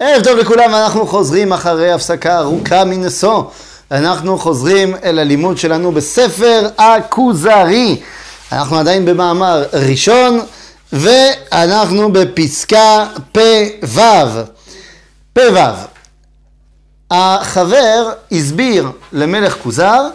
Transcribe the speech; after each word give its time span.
ערב 0.00 0.24
טוב 0.24 0.38
לכולם, 0.38 0.74
אנחנו 0.74 1.06
חוזרים 1.06 1.52
אחרי 1.52 1.92
הפסקה 1.92 2.38
ארוכה 2.38 2.84
מנשוא. 2.84 3.42
אנחנו 3.90 4.38
חוזרים 4.38 4.94
אל 5.04 5.18
הלימוד 5.18 5.58
שלנו 5.58 5.92
בספר 5.92 6.68
הכוזרי. 6.78 8.00
אנחנו 8.52 8.78
עדיין 8.78 9.04
במאמר 9.04 9.64
ראשון, 9.72 10.40
ואנחנו 10.92 12.12
בפסקה 12.12 13.06
פ"ו. 13.32 13.98
פ"ו. 15.32 15.58
החבר 17.10 18.12
הסביר 18.32 18.90
למלך 19.12 19.56
כוזר 19.62 20.08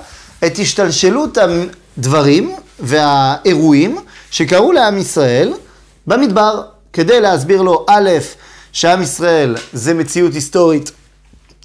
את 0.45 0.59
השתלשלות 0.59 1.37
הדברים 1.37 2.55
והאירועים 2.79 3.97
שקרו 4.31 4.71
לעם 4.71 4.97
ישראל 4.97 5.53
במדבר, 6.07 6.61
כדי 6.93 7.21
להסביר 7.21 7.61
לו 7.61 7.85
א', 7.89 8.09
שעם 8.73 9.01
ישראל 9.01 9.55
זה 9.73 9.93
מציאות 9.93 10.33
היסטורית 10.33 10.91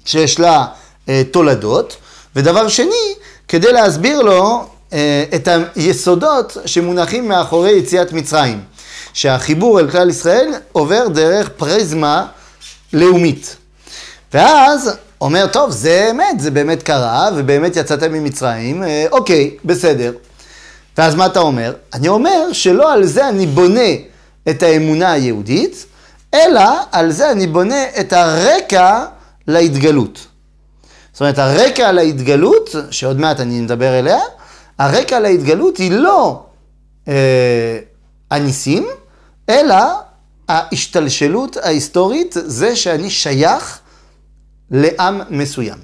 שיש 0.05 0.39
לה 0.39 0.65
אה, 1.09 1.21
תולדות, 1.31 1.97
ודבר 2.35 2.67
שני, 2.67 3.13
כדי 3.47 3.73
להסביר 3.73 4.21
לו 4.21 4.65
אה, 4.93 5.23
את 5.35 5.47
היסודות 5.75 6.57
שמונחים 6.65 7.27
מאחורי 7.27 7.71
יציאת 7.71 8.13
מצרים, 8.13 8.61
שהחיבור 9.13 9.79
אל 9.79 9.91
כלל 9.91 10.09
ישראל 10.09 10.53
עובר 10.71 11.07
דרך 11.07 11.49
פריזמה 11.57 12.25
לאומית. 12.93 13.55
ואז 14.33 14.91
אומר, 15.21 15.47
טוב, 15.47 15.71
זה 15.71 16.07
אמת, 16.11 16.39
זה 16.39 16.51
באמת 16.51 16.83
קרה, 16.83 17.29
ובאמת 17.35 17.75
יצאתם 17.75 18.13
ממצרים, 18.13 18.83
אה, 18.83 19.05
אוקיי, 19.11 19.57
בסדר. 19.65 20.13
ואז 20.97 21.15
מה 21.15 21.25
אתה 21.25 21.39
אומר? 21.39 21.73
אני 21.93 22.07
אומר 22.07 22.53
שלא 22.53 22.93
על 22.93 23.05
זה 23.05 23.29
אני 23.29 23.47
בונה 23.47 23.89
את 24.49 24.63
האמונה 24.63 25.11
היהודית, 25.11 25.85
אלא 26.33 26.61
על 26.91 27.11
זה 27.11 27.31
אני 27.31 27.47
בונה 27.47 27.83
את 27.99 28.13
הרקע 28.13 29.05
להתגלות. 29.47 30.27
זאת 31.13 31.21
אומרת, 31.21 31.39
הרקע 31.39 31.91
להתגלות, 31.91 32.75
שעוד 32.91 33.19
מעט 33.19 33.39
אני 33.39 33.61
מדבר 33.61 33.99
אליה, 33.99 34.19
הרקע 34.79 35.19
להתגלות 35.19 35.77
היא 35.77 35.91
לא 35.91 36.45
אה, 37.07 37.79
הניסים, 38.31 38.87
אלא 39.49 39.75
ההשתלשלות 40.49 41.57
ההיסטורית, 41.57 42.35
זה 42.45 42.75
שאני 42.75 43.09
שייך 43.09 43.79
לעם 44.71 45.21
מסוים. 45.29 45.77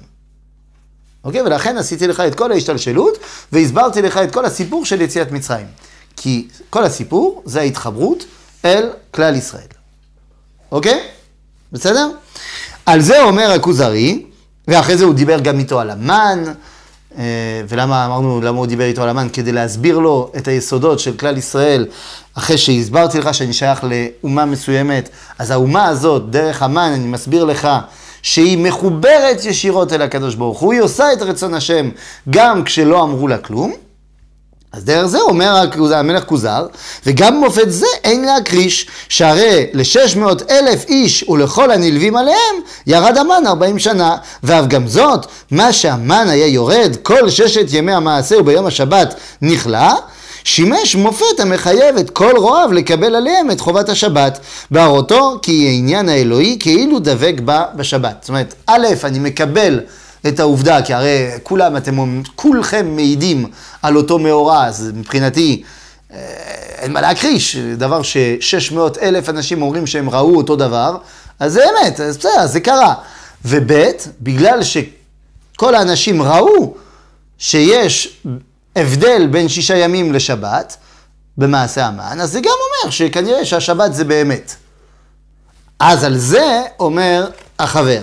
אוקיי? 1.24 1.42
ולכן 1.42 1.76
עשיתי 1.76 2.06
לך 2.06 2.20
את 2.20 2.34
כל 2.34 2.52
ההשתלשלות, 2.52 3.18
והסברתי 3.52 4.02
לך 4.02 4.16
את 4.16 4.32
כל 4.32 4.44
הסיפור 4.44 4.84
של 4.84 5.00
יציאת 5.00 5.32
מצרים. 5.32 5.66
כי 6.16 6.48
כל 6.70 6.84
הסיפור 6.84 7.42
זה 7.44 7.60
ההתחברות 7.60 8.24
אל 8.64 8.90
כלל 9.10 9.34
ישראל. 9.34 9.75
אוקיי? 10.72 11.00
בסדר? 11.72 12.10
על 12.86 13.00
זה 13.00 13.22
אומר 13.22 13.50
הכוזרי, 13.50 14.22
ואחרי 14.68 14.96
זה 14.96 15.04
הוא 15.04 15.14
דיבר 15.14 15.40
גם 15.40 15.58
איתו 15.58 15.80
על 15.80 15.90
המן, 15.90 16.44
אה, 17.18 17.24
ולמה 17.68 18.06
אמרנו, 18.06 18.40
למה 18.40 18.58
הוא 18.58 18.66
דיבר 18.66 18.84
איתו 18.84 19.02
על 19.02 19.08
המן? 19.08 19.28
כדי 19.32 19.52
להסביר 19.52 19.98
לו 19.98 20.32
את 20.36 20.48
היסודות 20.48 20.98
של 20.98 21.16
כלל 21.16 21.36
ישראל, 21.36 21.86
אחרי 22.34 22.58
שהסברתי 22.58 23.18
לך 23.18 23.34
שאני 23.34 23.52
שייך 23.52 23.84
לאומה 23.84 24.44
מסוימת, 24.44 25.08
אז 25.38 25.50
האומה 25.50 25.84
הזאת, 25.84 26.30
דרך 26.30 26.62
המן, 26.62 26.92
אני 26.94 27.06
מסביר 27.06 27.44
לך 27.44 27.68
שהיא 28.22 28.58
מחוברת 28.58 29.44
ישירות 29.44 29.92
אל 29.92 30.02
הקדוש 30.02 30.34
ברוך 30.34 30.58
הוא, 30.58 30.72
היא 30.72 30.82
עושה 30.82 31.12
את 31.12 31.22
רצון 31.22 31.54
השם 31.54 31.90
גם 32.30 32.64
כשלא 32.64 33.02
אמרו 33.02 33.28
לה 33.28 33.38
כלום. 33.38 33.72
אז 34.72 34.84
דרך 34.84 35.06
זה 35.06 35.20
אומר 35.20 35.64
המלך 35.94 36.24
כוזר, 36.24 36.66
וגם 37.06 37.40
מופת 37.40 37.70
זה 37.70 37.86
אין 38.04 38.24
להכחיש, 38.24 38.86
שהרי 39.08 39.66
לשש 39.72 40.16
מאות 40.16 40.50
אלף 40.50 40.84
איש 40.88 41.24
ולכל 41.28 41.70
הנלווים 41.70 42.16
עליהם 42.16 42.54
ירד 42.86 43.16
המן 43.16 43.42
ארבעים 43.46 43.78
שנה, 43.78 44.16
ואף 44.42 44.66
גם 44.66 44.88
זאת, 44.88 45.26
מה 45.50 45.72
שהמן 45.72 46.26
היה 46.28 46.46
יורד 46.46 46.96
כל 47.02 47.30
ששת 47.30 47.66
ימי 47.70 47.92
המעשה 47.92 48.38
וביום 48.38 48.66
השבת 48.66 49.14
נכלא, 49.42 49.92
שימש 50.44 50.96
מופת 50.96 51.40
המחייב 51.40 51.96
את 51.96 52.10
כל 52.10 52.32
רועיו 52.36 52.72
לקבל 52.72 53.14
עליהם 53.14 53.50
את 53.50 53.60
חובת 53.60 53.88
השבת, 53.88 54.38
בהראותו 54.70 55.38
כי 55.42 55.66
העניין 55.68 56.08
האלוהי 56.08 56.56
כאילו 56.60 56.98
דבק 56.98 57.34
בה 57.44 57.64
בשבת. 57.76 58.16
זאת 58.20 58.28
אומרת, 58.28 58.54
א', 58.66 58.86
אני 59.04 59.18
מקבל 59.18 59.80
את 60.26 60.40
העובדה, 60.40 60.82
כי 60.82 60.94
הרי 60.94 61.30
כולם, 61.42 61.76
אתם 61.76 62.22
כולכם 62.34 62.86
מעידים 62.96 63.46
על 63.82 63.96
אותו 63.96 64.18
מאורע, 64.18 64.66
אז 64.66 64.92
מבחינתי 64.94 65.62
אה, 66.12 66.18
אין 66.78 66.92
מה 66.92 67.00
להכחיש, 67.00 67.56
דבר 67.56 68.02
ש-600 68.02 68.78
אלף 69.02 69.28
אנשים 69.28 69.62
אומרים 69.62 69.86
שהם 69.86 70.10
ראו 70.10 70.36
אותו 70.36 70.56
דבר, 70.56 70.96
אז 71.40 71.52
זה 71.52 71.60
אמת, 71.64 72.00
אז 72.00 72.16
בסדר, 72.16 72.46
זה 72.46 72.60
קרה. 72.60 72.94
וב', 73.44 73.72
בגלל 74.20 74.60
שכל 74.62 75.74
האנשים 75.74 76.22
ראו 76.22 76.74
שיש 77.38 78.22
הבדל 78.76 79.26
בין 79.30 79.48
שישה 79.48 79.76
ימים 79.76 80.12
לשבת, 80.12 80.76
במעשה 81.38 81.86
המן, 81.86 82.20
אז 82.20 82.32
זה 82.32 82.40
גם 82.40 82.50
אומר 82.50 82.90
שכנראה 82.90 83.44
שהשבת 83.44 83.94
זה 83.94 84.04
באמת. 84.04 84.54
אז 85.80 86.04
על 86.04 86.18
זה 86.18 86.62
אומר 86.80 87.28
החבר. 87.58 88.02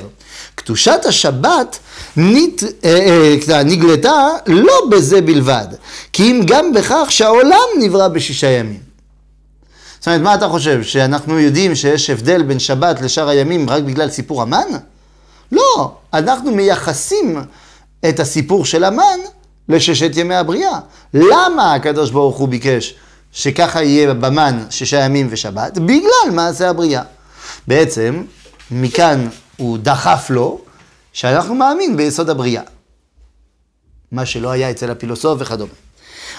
קדושת 0.55 0.99
השבת 1.05 1.79
נת, 2.17 2.63
אה, 2.83 3.35
אה, 3.51 3.63
נגלתה 3.63 4.27
לא 4.47 4.73
בזה 4.91 5.21
בלבד, 5.21 5.67
כי 6.13 6.23
אם 6.23 6.41
גם 6.45 6.73
בכך 6.73 7.07
שהעולם 7.09 7.67
נברא 7.79 8.07
בשישה 8.07 8.47
ימים. 8.47 8.79
זאת 9.99 10.07
אומרת, 10.07 10.21
מה 10.21 10.35
אתה 10.35 10.47
חושב, 10.47 10.83
שאנחנו 10.83 11.39
יודעים 11.39 11.75
שיש 11.75 12.09
הבדל 12.09 12.43
בין 12.43 12.59
שבת 12.59 13.01
לשאר 13.01 13.29
הימים 13.29 13.69
רק 13.69 13.83
בגלל 13.83 14.09
סיפור 14.09 14.41
המן? 14.41 14.67
לא, 15.51 15.91
אנחנו 16.13 16.51
מייחסים 16.51 17.41
את 18.09 18.19
הסיפור 18.19 18.65
של 18.65 18.83
המן 18.83 19.19
לששת 19.69 20.11
ימי 20.15 20.35
הבריאה. 20.35 20.79
למה 21.13 21.73
הקדוש 21.73 22.11
ברוך 22.11 22.37
הוא 22.37 22.47
ביקש 22.47 22.95
שככה 23.31 23.83
יהיה 23.83 24.13
במן 24.13 24.63
שישה 24.69 24.99
ימים 24.99 25.27
ושבת? 25.29 25.77
בגלל 25.77 26.31
מעשה 26.31 26.69
הבריאה. 26.69 27.01
בעצם, 27.67 28.23
מכאן 28.71 29.27
הוא 29.57 29.77
דחף 29.77 30.29
לו 30.29 30.59
שאנחנו 31.13 31.55
מאמין 31.55 31.97
ביסוד 31.97 32.29
הבריאה. 32.29 32.61
מה 34.11 34.25
שלא 34.25 34.51
היה 34.51 34.71
אצל 34.71 34.91
הפילוסוף 34.91 35.41
וכדומה. 35.41 35.73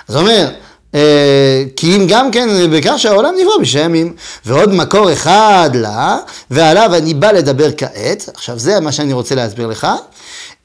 אז 0.09 0.17
אומר, 0.17 0.51
אה, 0.95 1.65
כי 1.77 1.97
אם 1.97 2.07
גם 2.09 2.31
כן 2.31 2.49
בכך 2.73 2.95
שהעולם 2.97 3.35
נברא 3.41 3.59
בשם 3.61 3.79
ימים, 3.79 4.17
ועוד 4.47 4.73
מקור 4.73 5.13
אחד 5.13 5.71
לה, 5.75 6.19
ועליו 6.51 6.95
אני 6.95 7.15
בא 7.15 7.33
לדבר 7.33 7.69
כעת, 7.77 8.29
עכשיו 8.35 8.59
זה 8.59 8.81
מה 8.81 8.93
שאני 8.93 9.13
רוצה 9.13 9.35
להסביר 9.35 9.67
לך, 9.67 9.87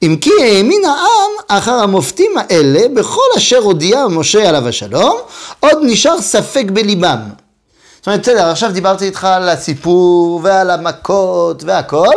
אם 0.02 0.18
כי 0.22 0.30
האמין 0.42 0.86
העם 0.86 1.60
אחר 1.60 1.74
המופתים 1.74 2.32
האלה 2.38 2.88
בכל 2.94 3.22
אשר 3.38 3.58
הודיע 3.58 4.08
משה 4.08 4.50
עליו 4.50 4.68
השלום, 4.68 5.18
עוד 5.60 5.78
נשאר 5.82 6.22
ספק 6.22 6.66
בליבם. 6.74 7.20
זאת 7.98 8.08
אומרת, 8.08 8.20
בסדר, 8.20 8.50
עכשיו 8.50 8.72
דיברתי 8.72 9.06
איתך 9.06 9.24
על 9.24 9.50
הסיפור 9.50 10.40
ועל 10.44 10.70
המכות 10.70 11.64
והכל, 11.64 12.16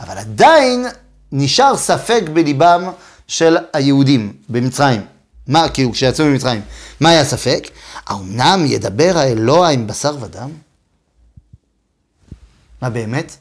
אבל 0.00 0.18
עדיין 0.18 0.86
נשאר 1.32 1.76
ספק 1.76 2.22
בליבם 2.32 2.90
של 3.28 3.56
היהודים 3.72 4.32
במצרים. 4.48 5.00
מה, 5.46 5.68
כאילו, 5.68 5.92
כשיצאו 5.92 6.24
ממצרים, 6.24 6.60
מה 7.00 7.08
היה 7.08 7.24
ספק? 7.24 7.70
האומנם 8.06 8.62
ידבר 8.66 9.12
האלוה 9.14 9.68
עם 9.68 9.86
בשר 9.86 10.16
ודם? 10.20 10.50
מה 12.82 12.90
באמת? 12.90 13.36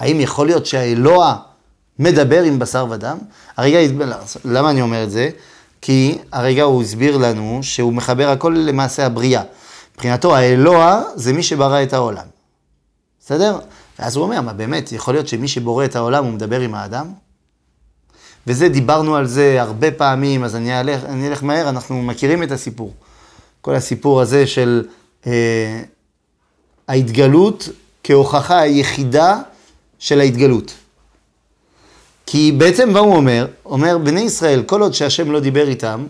האם 0.00 0.20
יכול 0.20 0.46
להיות 0.46 0.66
שהאלוה 0.66 1.36
מדבר 1.98 2.42
עם 2.42 2.58
בשר 2.58 2.86
ודם? 2.90 3.18
הרגע, 3.56 3.78
למה 4.44 4.70
אני 4.70 4.82
אומר 4.82 5.04
את 5.04 5.10
זה? 5.10 5.30
כי 5.80 6.18
הרגע 6.32 6.62
הוא 6.62 6.82
הסביר 6.82 7.16
לנו 7.16 7.58
שהוא 7.62 7.92
מחבר 7.92 8.28
הכל 8.28 8.54
למעשה 8.56 9.06
הבריאה. 9.06 9.42
מבחינתו 9.94 10.36
האלוה 10.36 11.02
זה 11.14 11.32
מי 11.32 11.42
שברא 11.42 11.82
את 11.82 11.92
העולם. 11.92 12.26
בסדר? 13.20 13.58
ואז 13.98 14.16
הוא 14.16 14.24
אומר, 14.24 14.40
מה 14.40 14.52
באמת, 14.52 14.92
יכול 14.92 15.14
להיות 15.14 15.28
שמי 15.28 15.48
שבורא 15.48 15.84
את 15.84 15.96
העולם 15.96 16.24
הוא 16.24 16.32
מדבר 16.32 16.60
עם 16.60 16.74
האדם? 16.74 17.12
וזה, 18.46 18.68
דיברנו 18.68 19.16
על 19.16 19.26
זה 19.26 19.62
הרבה 19.62 19.90
פעמים, 19.90 20.44
אז 20.44 20.56
אני 20.56 20.80
אלך, 20.80 21.04
אני 21.04 21.28
אלך 21.28 21.42
מהר, 21.42 21.68
אנחנו 21.68 22.02
מכירים 22.02 22.42
את 22.42 22.50
הסיפור. 22.50 22.94
כל 23.60 23.74
הסיפור 23.74 24.20
הזה 24.20 24.46
של 24.46 24.86
אה, 25.26 25.82
ההתגלות 26.88 27.68
כהוכחה 28.04 28.60
היחידה 28.60 29.38
של 29.98 30.20
ההתגלות. 30.20 30.74
כי 32.26 32.52
בעצם 32.52 32.90
מה 32.92 32.98
הוא 32.98 33.16
אומר? 33.16 33.46
אומר, 33.64 33.98
בני 33.98 34.20
ישראל, 34.20 34.62
כל 34.62 34.82
עוד 34.82 34.94
שהשם 34.94 35.30
לא 35.30 35.40
דיבר 35.40 35.68
איתם, 35.68 36.06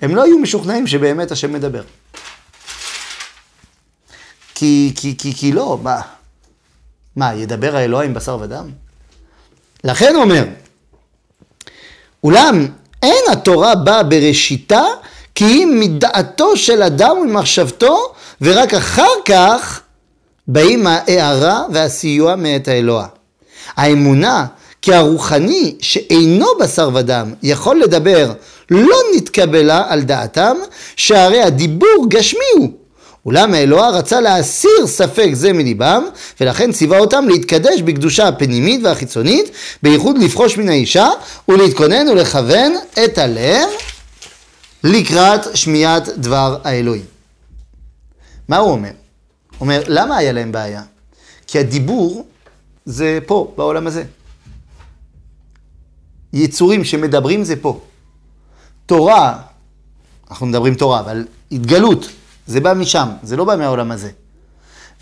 הם 0.00 0.16
לא 0.16 0.22
היו 0.22 0.38
משוכנעים 0.38 0.86
שבאמת 0.86 1.30
השם 1.30 1.52
מדבר. 1.52 1.82
כי, 4.54 4.92
כי, 4.96 5.16
כי, 5.18 5.34
כי 5.34 5.52
לא, 5.52 5.78
מה? 5.82 6.00
מה, 7.18 7.34
ידבר 7.34 7.76
האלוה 7.76 8.04
עם 8.04 8.14
בשר 8.14 8.38
ודם? 8.40 8.70
לכן 9.84 10.14
הוא 10.14 10.22
אומר, 10.22 10.44
אולם 12.24 12.66
אין 13.02 13.24
התורה 13.32 13.74
באה 13.74 14.02
בראשיתה 14.02 14.82
כי 15.34 15.44
היא 15.44 15.66
מדעתו 15.66 16.56
של 16.56 16.82
אדם 16.82 17.16
ומחשבתו, 17.22 18.12
ורק 18.40 18.74
אחר 18.74 19.12
כך 19.24 19.80
באים 20.48 20.86
ההערה 20.86 21.62
והסיוע 21.72 22.36
מאת 22.36 22.68
האלוה. 22.68 23.06
האמונה 23.76 24.46
כי 24.82 24.94
הרוחני 24.94 25.76
שאינו 25.80 26.46
בשר 26.60 26.90
ודם 26.94 27.34
יכול 27.42 27.80
לדבר 27.80 28.32
לא 28.70 28.96
נתקבלה 29.16 29.84
על 29.88 30.02
דעתם 30.02 30.56
שהרי 30.96 31.42
הדיבור 31.42 32.06
גשמי 32.08 32.50
הוא. 32.56 32.70
אולם 33.26 33.54
האלוה 33.54 33.88
רצה 33.90 34.20
להסיר 34.20 34.86
ספק 34.86 35.28
זה 35.32 35.52
מליבם 35.52 36.04
ולכן 36.40 36.72
ציווה 36.72 36.98
אותם 36.98 37.24
להתקדש 37.28 37.80
בקדושה 37.80 38.28
הפנימית 38.28 38.80
והחיצונית 38.84 39.50
בייחוד 39.82 40.18
לפרוש 40.18 40.58
מן 40.58 40.68
האישה 40.68 41.08
ולהתכונן 41.48 42.08
ולכוון 42.08 42.72
את 43.04 43.18
הלב 43.18 43.68
לקראת 44.84 45.56
שמיעת 45.56 46.08
דבר 46.08 46.58
האלוהים. 46.64 47.04
מה 48.48 48.56
הוא 48.56 48.70
אומר? 48.70 48.88
הוא 48.88 49.60
אומר, 49.60 49.82
למה 49.86 50.16
היה 50.16 50.32
להם 50.32 50.52
בעיה? 50.52 50.82
כי 51.46 51.58
הדיבור 51.58 52.26
זה 52.84 53.18
פה, 53.26 53.52
בעולם 53.56 53.86
הזה. 53.86 54.04
יצורים 56.32 56.84
שמדברים 56.84 57.44
זה 57.44 57.56
פה. 57.56 57.80
תורה, 58.86 59.38
אנחנו 60.30 60.46
מדברים 60.46 60.74
תורה, 60.74 61.00
אבל 61.00 61.26
התגלות, 61.52 62.08
זה 62.48 62.60
בא 62.60 62.74
משם, 62.74 63.08
זה 63.22 63.36
לא 63.36 63.44
בא 63.44 63.56
מהעולם 63.56 63.90
הזה. 63.90 64.10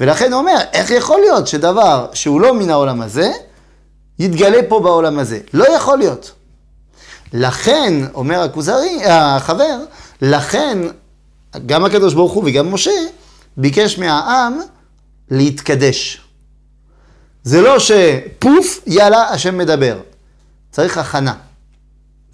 ולכן 0.01 0.33
הוא 0.33 0.41
אומר, 0.41 0.57
איך 0.73 0.91
יכול 0.91 1.21
להיות 1.21 1.47
שדבר 1.47 2.07
שהוא 2.13 2.41
לא 2.41 2.55
מן 2.55 2.71
העולם 2.71 3.01
הזה, 3.03 3.33
יתגלה 4.19 4.59
פה 4.69 4.81
בעולם 4.81 5.19
הזה? 5.19 5.41
לא 5.53 5.77
יכול 5.77 5.99
להיות. 5.99 6.33
לכן, 7.33 7.95
אומר 8.15 8.41
הכוזרי, 8.41 9.05
החבר, 9.07 9.79
לכן 10.23 10.79
גם 11.67 11.85
הקדוש 11.85 12.15
ברוך 12.15 12.33
הוא 12.33 12.43
וגם 12.47 12.75
משה 12.75 12.91
ביקש 13.57 13.99
מהעם 13.99 14.61
להתקדש. 15.31 16.21
זה 17.43 17.61
לא 17.61 17.79
שפוף, 17.79 18.81
יאללה, 18.87 19.29
השם 19.29 19.59
מדבר. 19.59 19.99
צריך 20.71 20.99
הכנה. 20.99 21.35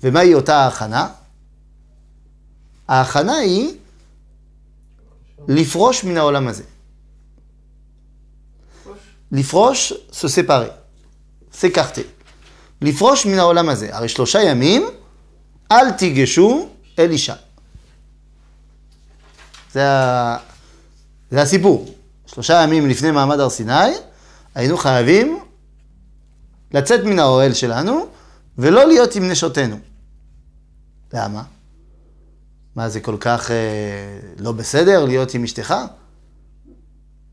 ומהי 0.02 0.34
אותה 0.34 0.56
ההכנה? 0.56 1.06
ההכנה 2.88 3.36
היא 3.36 3.74
לפרוש 5.48 6.04
מן 6.04 6.16
העולם 6.16 6.48
הזה. 6.48 6.62
לפרוש, 9.32 9.92
se 10.12 10.28
séparer, 10.28 10.72
s'écarter. 11.60 12.06
לפרוש 12.80 13.26
מן 13.26 13.38
העולם 13.38 13.68
הזה. 13.68 13.96
הרי 13.96 14.08
שלושה 14.08 14.42
ימים, 14.42 14.86
אל 15.72 15.90
תיגשו 15.90 16.68
אל 16.98 17.10
אישה. 17.10 17.34
זה, 19.72 19.90
ה... 19.90 20.36
זה 21.30 21.42
הסיפור. 21.42 21.94
שלושה 22.26 22.62
ימים 22.62 22.88
לפני 22.88 23.10
מעמד 23.10 23.40
הר 23.40 23.50
סיני, 23.50 23.92
היינו 24.54 24.76
חייבים 24.76 25.44
לצאת 26.74 27.04
מן 27.04 27.18
האוהל 27.18 27.54
שלנו 27.54 28.06
ולא 28.58 28.84
להיות 28.84 29.16
עם 29.16 29.28
נשותינו. 29.28 29.76
למה? 31.12 31.42
מה, 32.76 32.88
זה 32.88 33.00
כל 33.00 33.16
כך 33.20 33.50
אה, 33.50 33.56
לא 34.38 34.52
בסדר 34.52 35.04
להיות 35.04 35.34
עם 35.34 35.44
אשתך? 35.44 35.74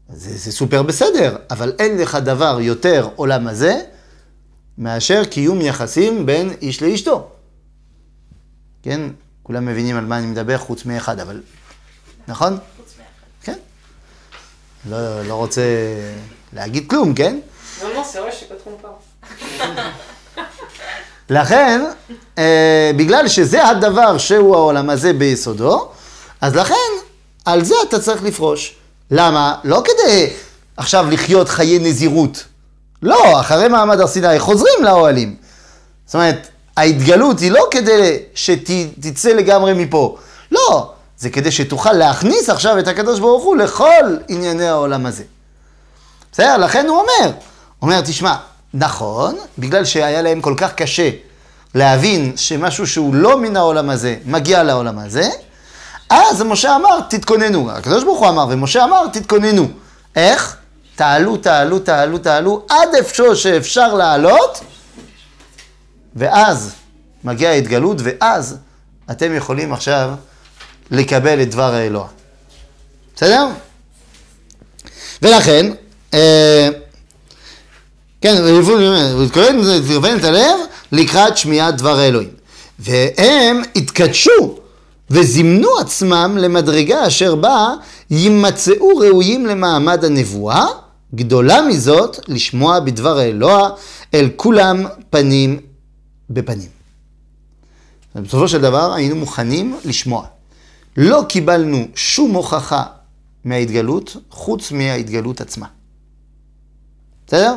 זה, 0.09 0.37
זה 0.37 0.51
סופר 0.51 0.83
בסדר, 0.83 1.37
אבל 1.49 1.73
אין 1.79 1.97
לך 1.97 2.15
דבר 2.15 2.57
יותר 2.61 3.09
עולם 3.15 3.47
הזה 3.47 3.81
מאשר 4.77 5.25
קיום 5.25 5.61
יחסים 5.61 6.25
בין 6.25 6.53
איש 6.61 6.83
לאשתו. 6.83 7.29
כן? 8.83 9.01
כולם 9.43 9.65
מבינים 9.65 9.97
על 9.97 10.05
מה 10.05 10.17
אני 10.17 10.27
מדבר 10.27 10.57
חוץ 10.57 10.85
מאחד, 10.85 11.19
אבל... 11.19 11.41
נכון? 12.27 12.57
חוץ 12.77 12.93
מאחד. 12.97 13.09
כן. 13.43 13.57
לא, 14.89 15.25
לא 15.25 15.33
רוצה 15.33 15.61
להגיד 16.53 16.89
כלום, 16.89 17.13
כן? 17.13 17.39
Trop 17.79 17.83
pas. 18.83 19.29
לכן, 21.29 21.81
אה, 22.39 22.91
בגלל 22.95 23.27
שזה 23.27 23.67
הדבר 23.67 24.17
שהוא 24.17 24.55
העולם 24.55 24.89
הזה 24.89 25.13
ביסודו, 25.13 25.89
אז 26.41 26.55
לכן, 26.55 26.75
על 27.45 27.63
זה 27.63 27.75
אתה 27.89 27.99
צריך 27.99 28.23
לפרוש. 28.23 28.75
למה? 29.11 29.55
לא 29.63 29.83
כדי 29.85 30.29
עכשיו 30.77 31.09
לחיות 31.11 31.49
חיי 31.49 31.79
נזירות. 31.79 32.43
לא, 33.03 33.39
אחרי 33.39 33.67
מעמד 33.67 33.99
הר 33.99 34.07
סיני 34.07 34.39
חוזרים 34.39 34.83
לאוהלים. 34.83 35.35
זאת 36.05 36.15
אומרת, 36.15 36.47
ההתגלות 36.77 37.39
היא 37.39 37.51
לא 37.51 37.67
כדי 37.71 38.17
שתצא 38.35 39.29
לגמרי 39.29 39.73
מפה. 39.73 40.17
לא, 40.51 40.91
זה 41.17 41.29
כדי 41.29 41.51
שתוכל 41.51 41.93
להכניס 41.93 42.49
עכשיו 42.49 42.79
את 42.79 42.87
הקדוש 42.87 43.19
ברוך 43.19 43.43
הוא 43.43 43.57
לכל 43.57 44.15
ענייני 44.27 44.67
העולם 44.67 45.05
הזה. 45.05 45.23
בסדר? 46.31 46.57
לכן 46.57 46.87
הוא 46.87 46.97
אומר, 46.97 47.31
אומר, 47.81 48.01
תשמע, 48.01 48.35
נכון, 48.73 49.35
בגלל 49.57 49.85
שהיה 49.85 50.21
להם 50.21 50.41
כל 50.41 50.53
כך 50.57 50.73
קשה 50.73 51.09
להבין 51.75 52.37
שמשהו 52.37 52.87
שהוא 52.87 53.15
לא 53.15 53.41
מן 53.41 53.55
העולם 53.55 53.89
הזה, 53.89 54.15
מגיע 54.25 54.63
לעולם 54.63 54.99
הזה, 54.99 55.29
אז 56.09 56.41
משה 56.41 56.75
אמר, 56.75 56.99
תתכוננו. 57.09 57.71
הקדוש 57.71 58.03
ברוך 58.03 58.19
הוא 58.19 58.29
אמר, 58.29 58.45
ומשה 58.49 58.83
אמר, 58.83 59.07
תתכוננו. 59.13 59.67
איך? 60.15 60.55
תעלו, 60.95 61.37
תעלו, 61.37 61.79
תעלו, 61.79 62.17
תעלו, 62.17 62.65
עד 62.69 62.95
איפה 62.95 63.35
שאפשר 63.35 63.93
לעלות, 63.93 64.59
ואז 66.15 66.71
מגיעה 67.23 67.53
ההתגלות, 67.53 67.97
ואז 68.03 68.57
אתם 69.11 69.35
יכולים 69.35 69.73
עכשיו 69.73 70.11
לקבל 70.91 71.41
את 71.41 71.51
דבר 71.51 71.73
האלוה. 71.73 72.07
בסדר? 73.15 73.47
ולכן, 75.21 75.71
אה, 76.13 76.69
כן, 78.21 78.35
ולכהן 78.43 79.59
לכוון 79.59 80.19
את 80.19 80.23
הלב 80.23 80.59
לקראת 80.91 81.37
שמיעת 81.37 81.77
דבר 81.77 81.99
האלוהים. 81.99 82.29
והם 82.79 83.61
התקדשו 83.75 84.57
וזימנו 85.09 85.67
עצמם 85.79 86.37
למדרגה 86.39 87.07
אשר 87.07 87.35
בה 87.35 87.73
יימצאו 88.09 88.97
ראויים 88.97 89.45
למעמד 89.45 90.05
הנבואה, 90.05 90.65
גדולה 91.15 91.61
מזאת 91.61 92.19
לשמוע 92.27 92.79
בדבר 92.79 93.17
האלוה 93.17 93.69
אל 94.13 94.29
כולם 94.35 94.85
פנים 95.09 95.59
בפנים. 96.29 96.69
בסופו 98.15 98.47
של 98.47 98.61
דבר 98.61 98.93
היינו 98.93 99.15
מוכנים 99.15 99.77
לשמוע. 99.85 100.25
לא 100.97 101.23
קיבלנו 101.29 101.87
שום 101.95 102.31
הוכחה 102.31 102.83
מההתגלות 103.45 104.17
חוץ 104.29 104.71
מההתגלות 104.71 105.41
עצמה. 105.41 105.65
בסדר? 107.27 107.55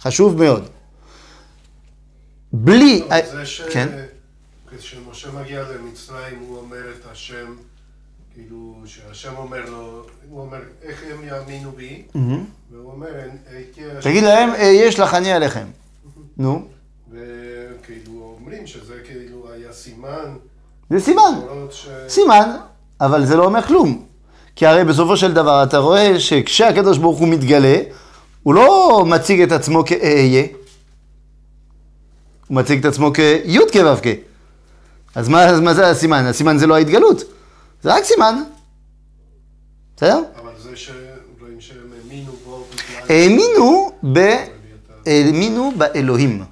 חשוב 0.00 0.42
מאוד. 0.42 0.68
בלי... 2.56 3.02
זה 3.32 3.46
ש... 3.46 3.60
כן. 3.60 3.88
כשמשה 4.78 5.28
מגיע 5.32 5.62
למצרים 5.62 6.38
הוא 6.48 6.58
אומר 6.58 6.82
את 7.00 7.06
השם, 7.12 7.46
כאילו, 8.34 8.74
שהשם 8.86 9.32
אומר 9.36 9.70
לו, 9.70 10.06
הוא 10.30 10.40
אומר, 10.40 10.58
איך 10.82 11.02
הם 11.12 11.28
יאמינו 11.28 11.72
בי? 11.72 12.02
והוא 12.70 12.92
אומר, 12.92 13.08
"כי 13.74 13.80
השם-" 13.84 14.10
תגיד 14.10 14.24
להם, 14.24 14.50
"אה, 14.50 14.62
יש 14.66 15.00
לך 15.00 15.14
אני 15.14 15.32
עליכם. 15.32 15.66
נו, 16.36 16.66
וכאילו 17.10 18.36
אומרים 18.38 18.66
שזה 18.66 18.94
כאילו 19.04 19.48
היה 19.52 19.72
סימן, 19.72 20.36
זה 20.90 21.00
סימן. 21.00 21.40
סימן, 22.08 22.56
אבל 23.00 23.26
זה 23.26 23.36
לא 23.36 23.44
אומר 23.44 23.62
כלום. 23.62 24.04
כי 24.56 24.66
הרי 24.66 24.84
בסופו 24.84 25.16
של 25.16 25.34
דבר 25.34 25.62
אתה 25.62 25.78
רואה 25.78 26.20
שכשהקדוש 26.20 26.98
ברוך 26.98 27.18
הוא 27.18 27.28
מתגלה, 27.28 27.76
הוא 28.42 28.54
לא 28.54 29.04
מציג 29.06 29.40
את 29.40 29.52
עצמו 29.52 29.84
כאהיה, 29.84 30.46
הוא 32.48 32.56
מציג 32.56 32.78
את 32.78 32.84
עצמו 32.84 33.12
כי' 33.12 33.58
כו' 33.72 34.10
אז 35.14 35.28
מה, 35.28 35.44
אז 35.44 35.60
מה 35.60 35.74
זה 35.74 35.90
הסימן? 35.90 36.24
הסימן 36.24 36.58
זה 36.58 36.66
לא 36.66 36.74
ההתגלות, 36.74 37.22
זה 37.82 37.94
רק 37.94 38.04
סימן. 38.04 38.34
בסדר? 39.96 40.22
אבל 40.42 40.50
זה 40.62 40.76
שרואים 40.76 41.60
שהם 41.60 41.76
האמינו 42.02 42.32
בו 42.44 42.64
בגלל... 42.74 43.16
האמינו 43.16 43.92
ב... 44.12 44.18
את 44.18 44.48
ה- 45.06 45.10
האמינו 45.10 45.72
באלוהים. 45.78 46.44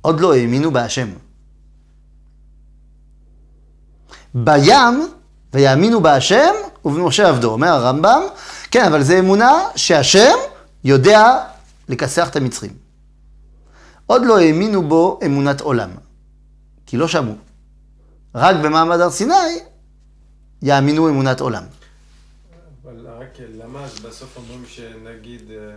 עוד 0.00 0.20
לא 0.20 0.34
האמינו 0.34 0.70
בהשם. 0.70 1.08
בים, 4.34 5.08
ויאמינו 5.54 6.00
בהשם 6.00 6.52
ובמשה 6.84 7.28
עבדו. 7.28 7.52
אומר 7.52 7.68
הרמב"ם, 7.68 8.22
כן, 8.70 8.84
אבל 8.84 9.02
זה 9.02 9.18
אמונה 9.18 9.52
שהשם 9.76 10.34
יודע 10.84 11.44
לכסח 11.88 12.28
את 12.28 12.36
המצרים. 12.36 12.83
עוד 14.06 14.22
לא 14.24 14.38
האמינו 14.38 14.82
בו 14.82 15.18
אמונת 15.26 15.60
עולם, 15.60 15.90
כי 16.86 16.96
לא 16.96 17.08
שמעו. 17.08 17.34
רק 18.34 18.56
במעמד 18.64 19.00
הר 19.00 19.10
סיני 19.10 19.34
יאמינו 20.62 21.08
אמונת 21.08 21.40
עולם. 21.40 21.62
אבל 22.84 23.06
רק 23.06 23.38
למה 23.58 23.84
אז 23.84 24.00
בסוף 24.00 24.36
אומרים 24.36 24.62
שנגיד 24.66 25.42
אה, 25.50 25.76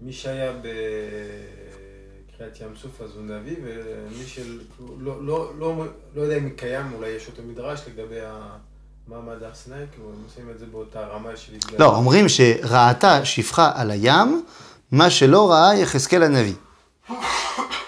מי 0.00 0.12
שהיה 0.12 0.52
בקריאת 0.52 2.60
ים 2.60 2.76
סוף 2.82 3.00
אז 3.00 3.10
הוא 3.16 3.24
נביא 3.24 3.56
ומי 3.64 4.26
של... 4.26 4.60
לא, 4.98 5.24
לא, 5.24 5.50
לא, 5.58 5.84
לא 6.16 6.22
יודע 6.22 6.36
אם 6.36 6.50
קיים, 6.50 6.92
אולי 6.94 7.08
יש 7.08 7.26
אותו 7.26 7.42
מדרש 7.42 7.80
לגבי 7.88 8.18
המעמד 8.20 9.42
הר 9.42 9.54
סיני, 9.54 9.76
כאילו 9.92 10.08
הם 10.08 10.22
עושים 10.24 10.50
את 10.50 10.58
זה 10.58 10.66
באותה 10.66 11.00
רמה 11.00 11.36
של 11.36 11.54
התגלות. 11.54 11.80
לא, 11.80 11.96
אומרים 11.96 12.28
שראתה 12.28 13.24
שפחה 13.24 13.72
על 13.74 13.90
הים 13.90 14.44
מה 14.92 15.10
שלא 15.10 15.50
ראה 15.50 15.74
יחזקאל 15.74 16.22
הנביא. 16.22 16.54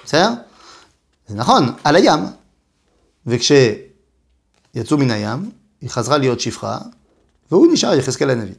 בסדר? 0.05 0.29
זה 1.29 1.35
נכון, 1.35 1.73
על 1.85 1.97
הים. 1.97 2.21
וכשיצאו 3.27 4.99
מן 4.99 5.11
הים, 5.11 5.51
היא 5.81 5.91
חזרה 5.91 6.19
להיות 6.19 6.41
שפחה, 6.41 6.79
והוא 7.51 7.73
נשאר 7.73 7.95
יחזקאל 7.95 8.31
הנביא. 8.31 8.55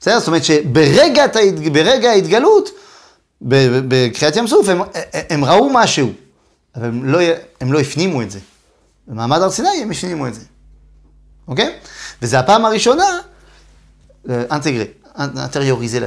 בסדר? 0.00 0.18
זאת 0.18 0.28
אומרת 0.28 0.44
שברגע 0.44 1.22
ההת- 1.22 1.36
ברגע 1.72 2.10
ההתגלות, 2.10 2.68
ב- 3.42 3.78
בקריאת 3.88 4.36
ים 4.36 4.46
סוף, 4.46 4.68
הם, 4.68 4.80
הם 5.30 5.44
ראו 5.44 5.70
משהו, 5.72 6.12
אבל 6.76 6.84
הם 6.86 7.04
לא, 7.04 7.18
הם 7.60 7.72
לא 7.72 7.80
הפנימו 7.80 8.22
את 8.22 8.30
זה. 8.30 8.38
במעמד 9.06 9.38
הר 9.42 9.50
סיני 9.50 9.68
הם 9.82 9.90
הפנימו 9.90 10.26
את 10.26 10.34
זה, 10.34 10.40
אוקיי? 11.48 11.78
וזה 12.22 12.38
הפעם 12.38 12.64
הראשונה, 12.64 13.20
אה, 14.30 14.44
אנטגרי, 14.50 14.84
אנטריוריזה 15.18 16.00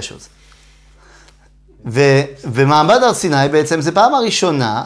לשוז. 1.85 1.95
ובמעמד 2.43 3.03
הר 3.03 3.13
סיני 3.13 3.49
בעצם 3.51 3.81
זה 3.81 3.91
פעם 3.91 4.13
הראשונה 4.13 4.83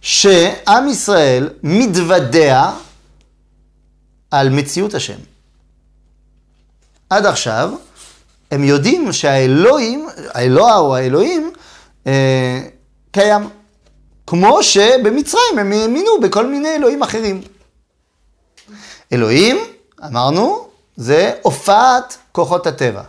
שעם 0.00 0.88
ישראל 0.88 1.48
מתוודע 1.62 2.70
על 4.30 4.48
מציאות 4.48 4.94
השם. 4.94 5.18
עד 7.10 7.26
עכשיו, 7.26 7.72
הם 8.50 8.64
יודעים 8.64 9.12
שהאלוהים, 9.12 10.08
האלוה 10.34 10.78
או 10.78 10.96
האלוהים, 10.96 11.52
אה, 12.06 12.60
קיים. 13.10 13.48
כמו 14.26 14.62
שבמצרים 14.62 15.58
הם 15.58 15.72
האמינו 15.72 16.20
בכל 16.22 16.46
מיני 16.46 16.74
אלוהים 16.74 17.02
אחרים. 17.02 17.42
אלוהים, 19.12 19.58
אמרנו, 20.06 20.68
זה 20.96 21.32
הופעת 21.42 22.16
כוחות 22.32 22.66
הטבע. 22.66 23.02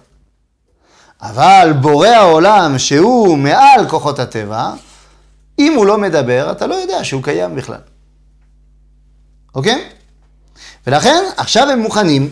אבל 1.21 1.73
בורא 1.81 2.07
העולם, 2.07 2.77
שהוא 2.77 3.37
מעל 3.37 3.89
כוחות 3.89 4.19
הטבע, 4.19 4.73
אם 5.59 5.73
הוא 5.75 5.85
לא 5.85 5.97
מדבר, 5.97 6.51
אתה 6.51 6.67
לא 6.67 6.75
יודע 6.75 7.03
שהוא 7.03 7.23
קיים 7.23 7.55
בכלל. 7.55 7.79
אוקיי? 9.55 9.89
ולכן, 10.87 11.23
עכשיו 11.37 11.69
הם 11.69 11.79
מוכנים. 11.79 12.29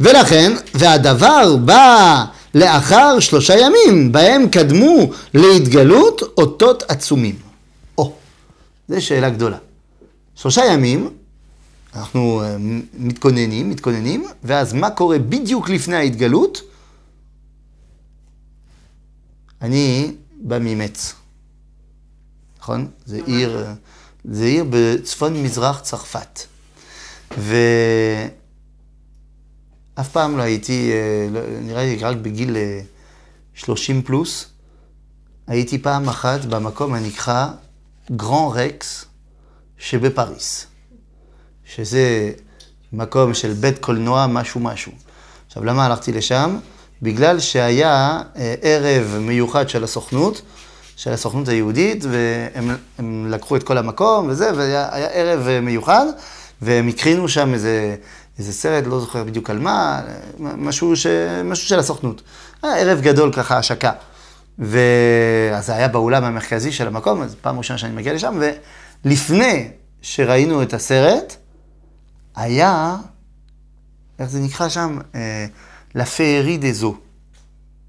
ולכן, 0.00 0.52
והדבר 0.74 1.56
בא 1.56 2.24
לאחר 2.54 3.20
שלושה 3.20 3.54
ימים, 3.58 4.12
בהם 4.12 4.48
קדמו 4.48 5.10
להתגלות 5.34 6.22
אותות 6.38 6.82
עצומים. 6.88 7.36
או, 7.98 8.12
זו 8.88 9.02
שאלה 9.02 9.30
גדולה. 9.30 9.56
שלושה 10.34 10.64
ימים, 10.64 11.10
אנחנו 11.96 12.42
אה, 12.44 12.56
מתכוננים, 12.94 13.70
מתכוננים, 13.70 14.24
ואז 14.44 14.72
מה 14.72 14.90
קורה 14.90 15.18
בדיוק 15.18 15.68
לפני 15.68 15.96
ההתגלות? 15.96 16.73
אני 19.64 20.12
בא 20.40 20.58
ממץ, 20.60 21.14
נכון? 22.58 22.90
זה 23.06 23.20
עיר, 23.26 23.66
זה 24.24 24.44
עיר 24.44 24.64
בצפון 24.70 25.42
מזרח 25.42 25.80
צרפת. 25.80 26.40
ואף 27.38 27.58
פעם 30.12 30.36
לא 30.36 30.42
הייתי, 30.42 30.92
אה, 30.92 31.28
לא- 31.30 31.60
נראה 31.60 31.82
לי 31.84 31.96
רק 31.96 32.16
בגיל 32.16 32.56
אה, 32.56 32.80
30 33.54 34.02
פלוס, 34.02 34.46
הייתי 35.46 35.78
פעם 35.78 36.08
אחת 36.08 36.44
במקום 36.44 36.94
הנקרא 36.94 37.48
גרן 38.16 38.48
רקס 38.54 39.04
שבפריס, 39.78 40.66
שזה 41.64 42.32
מקום 42.92 43.34
של 43.34 43.52
בית 43.52 43.78
קולנוע 43.78 44.26
משהו 44.26 44.60
משהו. 44.60 44.92
עכשיו, 45.46 45.64
למה 45.64 45.86
הלכתי 45.86 46.12
לשם? 46.12 46.58
בגלל 47.04 47.40
שהיה 47.40 48.20
אה, 48.36 48.54
ערב 48.62 49.16
מיוחד 49.20 49.68
של 49.68 49.84
הסוכנות, 49.84 50.42
של 50.96 51.12
הסוכנות 51.12 51.48
היהודית, 51.48 52.04
והם 52.04 52.76
הם 52.98 53.26
לקחו 53.30 53.56
את 53.56 53.62
כל 53.62 53.78
המקום 53.78 54.28
וזה, 54.28 54.50
והיה 54.56 54.88
היה 54.92 55.06
ערב 55.06 55.48
אה, 55.48 55.60
מיוחד, 55.60 56.06
והם 56.62 56.88
הקרינו 56.88 57.28
שם 57.28 57.54
איזה, 57.54 57.96
איזה 58.38 58.52
סרט, 58.52 58.84
לא 58.86 59.00
זוכר 59.00 59.24
בדיוק 59.24 59.50
על 59.50 59.58
מה, 59.58 60.00
אה, 60.06 60.52
משהו, 60.56 60.96
ש, 60.96 61.06
משהו 61.44 61.68
של 61.68 61.78
הסוכנות. 61.78 62.22
היה 62.62 62.76
ערב 62.76 63.00
גדול 63.00 63.32
ככה, 63.32 63.58
השקה. 63.58 63.92
ואז 64.58 65.66
זה 65.66 65.74
היה 65.74 65.88
באולם 65.88 66.24
המרכזי 66.24 66.72
של 66.72 66.86
המקום, 66.86 67.22
אז 67.22 67.36
פעם 67.40 67.58
ראשונה 67.58 67.78
שאני 67.78 67.94
מגיע 67.94 68.12
לשם, 68.12 68.40
ולפני 69.04 69.68
שראינו 70.02 70.62
את 70.62 70.74
הסרט, 70.74 71.36
היה, 72.36 72.96
איך 74.18 74.30
זה 74.30 74.40
נקרא 74.40 74.68
שם? 74.68 74.98
אה, 75.14 75.46
לה 75.94 76.04
פיירי 76.04 76.56
דזו, 76.56 76.94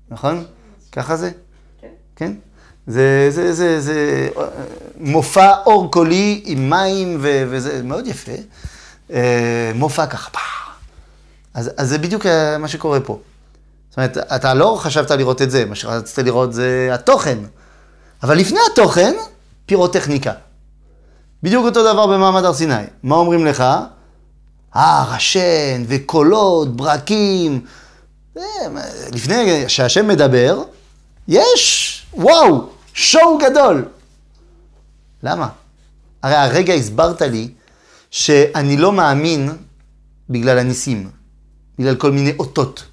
נכון? 0.09 0.45
ככה 0.91 1.15
זה? 1.15 1.31
כן. 1.81 1.87
כן? 2.15 2.33
זה, 2.87 3.27
זה, 3.29 3.53
זה, 3.53 3.81
זה 3.81 4.29
אה, 4.37 4.43
מופע 4.97 5.53
אור 5.65 5.91
קולי 5.91 6.41
עם 6.45 6.69
מים 6.69 7.17
ו, 7.21 7.43
וזה 7.49 7.83
מאוד 7.83 8.07
יפה. 8.07 8.31
אה, 9.13 9.71
מופע 9.75 10.05
ככה, 10.05 10.29
פah. 10.33 10.65
אז, 11.53 11.71
אז 11.77 11.89
זה 11.89 11.97
בדיוק 11.97 12.25
אה, 12.25 12.57
מה 12.57 12.67
שקורה 12.67 12.99
פה. 12.99 13.19
זאת 13.89 13.97
אומרת, 13.97 14.17
אתה 14.17 14.53
לא 14.53 14.77
חשבת 14.79 15.11
לראות 15.11 15.41
את 15.41 15.51
זה, 15.51 15.65
מה 15.65 15.75
שרצית 15.75 16.17
לראות 16.17 16.53
זה 16.53 16.89
התוכן. 16.93 17.37
אבל 18.23 18.37
לפני 18.37 18.59
התוכן, 18.71 19.13
פירוטכניקה. 19.65 20.31
בדיוק 21.43 21.65
אותו 21.65 21.93
דבר 21.93 22.07
במעמד 22.07 22.45
הר 22.45 22.53
סיני. 22.53 22.73
מה 23.03 23.15
אומרים 23.15 23.45
לך? 23.45 23.63
הר, 24.73 25.13
השן, 25.13 25.83
וקולות, 25.87 26.75
ברקים. 26.75 27.65
זה, 28.35 28.41
לפני 29.13 29.69
שהשם 29.69 30.07
מדבר, 30.07 30.63
יש, 31.27 32.05
וואו, 32.13 32.69
שואו 32.93 33.37
גדול. 33.37 33.85
למה? 35.23 35.49
הרי 36.23 36.35
הרגע 36.35 36.73
הסברת 36.73 37.21
לי 37.21 37.49
שאני 38.11 38.77
לא 38.77 38.91
מאמין 38.91 39.49
בגלל 40.29 40.57
הניסים, 40.59 41.09
בגלל 41.79 41.95
כל 41.95 42.11
מיני 42.11 42.33
אותות. 42.39 42.83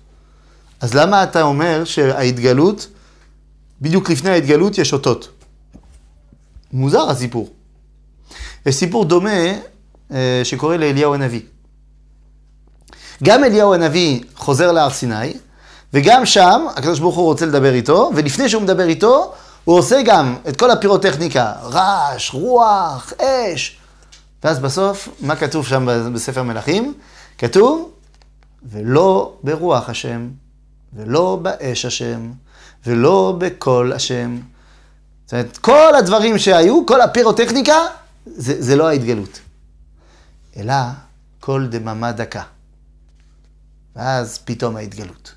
אז 0.80 0.94
למה 0.94 1.22
אתה 1.22 1.42
אומר 1.42 1.84
שההתגלות, 1.84 2.86
בדיוק 3.80 4.10
לפני 4.10 4.30
ההתגלות 4.30 4.78
יש 4.78 4.92
אותות? 4.92 5.28
מוזר 6.72 7.10
הסיפור. 7.10 7.50
יש 8.66 8.74
סיפור 8.74 9.04
דומה 9.04 9.52
אה, 10.12 10.40
שקורה 10.44 10.76
לאליהו 10.76 11.14
הנביא. 11.14 11.40
גם 13.22 13.44
אליהו 13.44 13.74
הנביא 13.74 14.20
חוזר 14.36 14.72
להר 14.72 14.90
סיני, 14.90 15.32
וגם 15.92 16.26
שם 16.26 16.66
הקדוש 16.76 16.98
ברוך 16.98 17.16
הוא 17.16 17.24
רוצה 17.24 17.46
לדבר 17.46 17.74
איתו, 17.74 18.10
ולפני 18.14 18.48
שהוא 18.48 18.62
מדבר 18.62 18.88
איתו, 18.88 19.32
הוא 19.64 19.78
עושה 19.78 20.02
גם 20.04 20.36
את 20.48 20.56
כל 20.56 20.70
הפירוטכניקה, 20.70 21.52
רעש, 21.62 22.34
רוח, 22.34 23.12
אש. 23.18 23.76
ואז 24.44 24.58
בסוף, 24.58 25.08
מה 25.20 25.36
כתוב 25.36 25.66
שם 25.66 26.12
בספר 26.14 26.42
מלכים? 26.42 26.94
כתוב, 27.38 27.90
ולא 28.70 29.32
ברוח 29.42 29.88
השם, 29.88 30.28
ולא 30.92 31.38
באש 31.42 31.84
השם, 31.84 32.30
ולא 32.86 33.34
בקול 33.38 33.92
השם. 33.92 34.38
זאת 35.24 35.32
אומרת, 35.32 35.58
כל 35.58 35.94
הדברים 35.98 36.38
שהיו, 36.38 36.86
כל 36.86 37.00
הפירוטכניקה, 37.00 37.76
זה, 38.26 38.62
זה 38.62 38.76
לא 38.76 38.88
ההתגלות. 38.88 39.40
אלא 40.56 40.74
קול 41.40 41.66
דממה 41.66 42.12
דקה. 42.12 42.42
ואז 43.96 44.38
פתאום 44.44 44.76
ההתגלות. 44.76 45.32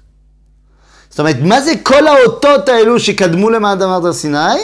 זאת 1.10 1.20
אומרת, 1.20 1.36
מה 1.42 1.62
זה 1.62 1.74
כל 1.84 2.08
האותות 2.08 2.70
האלו 2.70 3.00
שקדמו 3.00 3.50
למעמד 3.50 3.82
הר 3.82 4.14
סיני? 4.14 4.60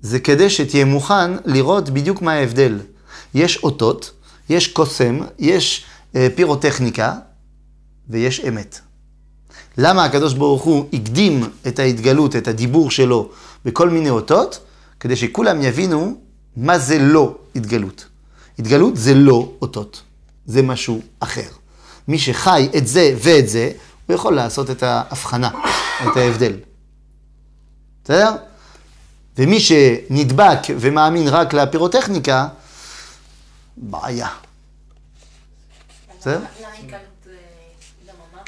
זה 0.00 0.20
כדי 0.20 0.50
שתהיה 0.50 0.84
מוכן 0.84 1.30
לראות 1.44 1.90
בדיוק 1.90 2.22
מה 2.22 2.32
ההבדל. 2.32 2.78
יש 3.34 3.56
אותות, 3.62 4.10
יש 4.50 4.68
קוסם, 4.68 5.18
יש 5.38 5.84
אה, 6.16 6.28
פירוטכניקה 6.34 7.14
ויש 8.08 8.40
אמת. 8.40 8.80
למה 9.78 10.04
הקדוש 10.04 10.34
ברוך 10.34 10.62
הוא 10.62 10.86
הקדים 10.92 11.44
את 11.68 11.78
ההתגלות, 11.78 12.36
את 12.36 12.48
הדיבור 12.48 12.90
שלו 12.90 13.30
בכל 13.64 13.88
מיני 13.88 14.10
אותות? 14.10 14.60
כדי 15.00 15.16
שכולם 15.16 15.62
יבינו 15.62 16.16
מה 16.56 16.78
זה 16.78 16.98
לא 16.98 17.34
התגלות. 17.56 18.06
התגלות 18.58 18.96
זה 18.96 19.14
לא 19.14 19.52
אותות, 19.62 20.02
זה 20.46 20.62
משהו 20.62 21.00
אחר. 21.20 21.57
מי 22.08 22.18
שחי 22.18 22.68
את 22.76 22.86
זה 22.86 23.14
ואת 23.22 23.48
זה, 23.48 23.72
הוא 24.06 24.14
יכול 24.14 24.34
לעשות 24.34 24.70
את 24.70 24.82
ההבחנה, 24.82 25.50
את 26.02 26.16
ההבדל. 26.16 26.52
בסדר? 28.04 28.36
ומי 29.38 29.60
שנדבק 29.60 30.58
ומאמין 30.80 31.28
רק 31.28 31.52
לפירוטכניקה, 31.52 32.48
בעיה. 33.76 34.28
בסדר? 36.18 36.38
למה 36.38 36.72
התקלות 36.78 37.02
זה 37.24 37.36
דממה? 38.04 38.42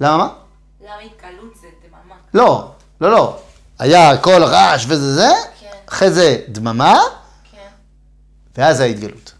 למה? 0.00 0.16
מה? 0.16 0.34
למה 0.80 0.98
התקלות 0.98 1.56
זה 1.60 1.66
דממה? 1.88 2.14
לא, 2.34 2.72
לא, 3.00 3.10
לא. 3.10 3.40
היה 3.78 4.16
קול 4.16 4.44
רעש 4.44 4.84
וזה 4.88 5.14
זה, 5.14 5.30
כן. 5.60 5.70
אחרי 5.88 6.10
זה 6.10 6.44
דממה, 6.48 6.98
כן. 7.52 7.68
ואז 8.56 8.80
ההתגלות. 8.80 9.32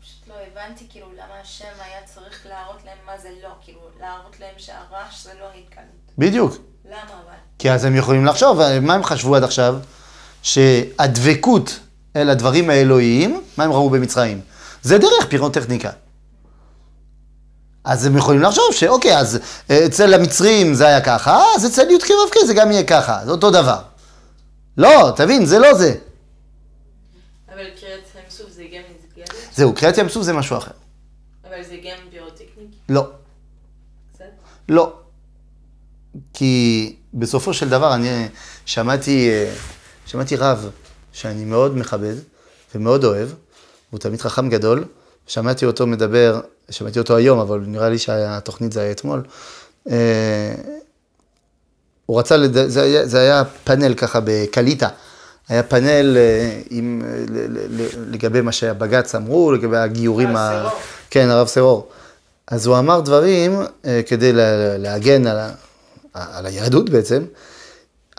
פשוט 0.00 0.28
לא 0.28 0.34
הבנתי 0.34 0.86
כאילו 0.90 1.12
למה 1.12 1.34
השם 1.42 1.64
היה 1.80 2.02
צריך 2.14 2.46
להראות 2.46 2.84
להם 2.84 2.98
מה 3.06 3.18
זה 3.18 3.28
לא, 3.42 3.48
כאילו 3.64 3.80
להראות 4.00 4.40
להם 4.40 4.54
ש... 4.58 4.66
שהרעש 4.66 5.24
זה 5.24 5.34
לא 5.40 5.44
ההתקלות. 5.44 6.09
בדיוק. 6.20 6.56
למה 6.84 6.96
אבל? 6.96 7.34
כי 7.58 7.70
אז 7.70 7.84
הם 7.84 7.96
יכולים 7.96 8.26
לחשוב, 8.26 8.58
מה 8.80 8.94
הם 8.94 9.04
חשבו 9.04 9.36
עד 9.36 9.44
עכשיו? 9.44 9.76
שהדבקות 10.42 11.78
אל 12.16 12.30
הדברים 12.30 12.70
האלוהיים, 12.70 13.42
מה 13.56 13.64
הם 13.64 13.72
ראו 13.72 13.90
במצרים? 13.90 14.40
זה 14.82 14.98
דרך 14.98 15.26
פירוטכניקה. 15.28 15.90
אז 17.84 18.06
הם 18.06 18.16
יכולים 18.16 18.42
לחשוב 18.42 18.64
שאוקיי, 18.72 19.18
אז 19.18 19.38
אצל 19.86 20.14
המצרים 20.14 20.74
זה 20.74 20.86
היה 20.86 21.00
ככה, 21.00 21.42
אז 21.56 21.66
אצל 21.66 21.90
י"ק 21.90 22.10
ו"ק 22.10 22.34
זה 22.46 22.54
גם 22.54 22.70
יהיה 22.70 22.84
ככה, 22.84 23.20
זה 23.24 23.30
אותו 23.30 23.50
דבר. 23.50 23.82
לא, 24.76 25.12
תבין, 25.16 25.46
זה 25.46 25.58
לא 25.58 25.74
זה. 25.74 25.94
אבל 27.48 27.64
קריאת 27.80 28.02
ים 28.14 28.30
סוף 28.30 28.50
זה 28.50 28.62
גם 28.62 28.82
התגלות? 28.90 29.54
זהו, 29.54 29.74
קריאת 29.74 29.98
ים 29.98 30.08
סוף 30.08 30.22
זה 30.22 30.32
משהו 30.32 30.56
אחר. 30.58 30.70
אבל 31.48 31.62
זה 31.62 31.76
גם 31.76 31.96
פירוטכניק? 32.10 32.70
לא, 32.88 33.06
קצת? 34.14 34.24
לא. 34.68 34.99
כי 36.32 36.94
בסופו 37.14 37.54
של 37.54 37.68
דבר 37.68 37.94
אני 37.94 38.28
שמעתי, 38.66 39.28
אה, 39.30 39.52
שמעתי 40.06 40.36
רב 40.36 40.70
שאני 41.12 41.44
מאוד 41.44 41.76
מכבד 41.76 42.14
ומאוד 42.74 43.04
אוהב, 43.04 43.28
הוא 43.90 44.00
תלמיד 44.00 44.20
חכם 44.20 44.48
גדול, 44.48 44.84
שמעתי 45.26 45.64
אותו 45.66 45.86
מדבר, 45.86 46.40
שמעתי 46.70 46.98
אותו 46.98 47.16
היום, 47.16 47.38
אבל 47.38 47.60
נראה 47.66 47.88
לי 47.88 47.98
שהתוכנית 47.98 48.72
זה 48.72 48.80
היה 48.80 48.90
אתמול. 48.90 49.22
אה, 49.90 50.54
הוא 52.06 52.18
רצה, 52.18 52.36
לד... 52.36 52.68
זה, 52.68 52.82
היה, 52.82 53.06
זה 53.06 53.20
היה 53.20 53.42
פאנל 53.64 53.94
ככה 53.94 54.20
בקליטה, 54.24 54.88
היה 55.48 55.62
פאנל 55.62 56.16
אה, 56.16 56.60
עם, 56.70 57.02
לגבי 58.10 58.40
מה 58.40 58.52
שהבג"ץ 58.52 59.14
אמרו, 59.14 59.52
לגבי 59.52 59.76
הגיורים, 59.76 60.36
ה... 60.36 60.60
סרור. 60.62 60.80
כן, 61.10 61.28
הרב 61.28 61.46
סרור. 61.46 61.88
אז 62.46 62.66
הוא 62.66 62.78
אמר 62.78 63.00
דברים 63.00 63.60
כדי 64.06 64.32
לה- 64.32 64.78
להגן 64.78 65.26
על, 65.26 65.38
ה... 65.38 65.50
על 66.14 66.46
היהדות 66.46 66.90
בעצם, 66.90 67.24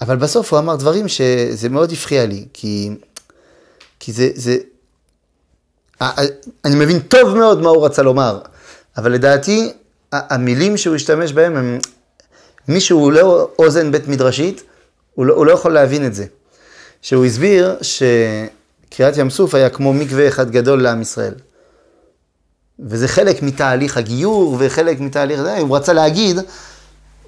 אבל 0.01 0.17
בסוף 0.17 0.53
הוא 0.53 0.59
אמר 0.59 0.75
דברים 0.75 1.07
שזה 1.07 1.69
מאוד 1.69 1.91
הפריע 1.91 2.25
לי, 2.25 2.45
כי, 2.53 2.89
כי 3.99 4.11
זה, 4.11 4.29
זה... 4.35 4.57
אני 6.65 6.75
מבין 6.75 6.99
טוב 6.99 7.37
מאוד 7.37 7.61
מה 7.61 7.69
הוא 7.69 7.85
רצה 7.85 8.01
לומר, 8.01 8.39
אבל 8.97 9.11
לדעתי 9.11 9.73
המילים 10.11 10.77
שהוא 10.77 10.95
השתמש 10.95 11.33
בהם 11.33 11.55
הם... 11.55 11.79
מי 12.67 12.81
שהוא 12.81 13.11
לא 13.11 13.49
אוזן 13.59 13.91
בית 13.91 14.07
מדרשית, 14.07 14.63
הוא 15.15 15.25
לא, 15.25 15.33
הוא 15.33 15.45
לא 15.45 15.51
יכול 15.51 15.73
להבין 15.73 16.05
את 16.05 16.15
זה. 16.15 16.25
שהוא 17.01 17.25
הסביר 17.25 17.77
שקריעת 17.81 19.17
ים 19.17 19.29
סוף 19.29 19.55
היה 19.55 19.69
כמו 19.69 19.93
מקווה 19.93 20.27
אחד 20.27 20.51
גדול 20.51 20.81
לעם 20.81 21.01
ישראל. 21.01 21.33
וזה 22.79 23.07
חלק 23.07 23.43
מתהליך 23.43 23.97
הגיור 23.97 24.57
וחלק 24.59 24.99
מתהליך 24.99 25.41
זה, 25.41 25.57
הוא 25.57 25.77
רצה 25.77 25.93
להגיד, 25.93 26.37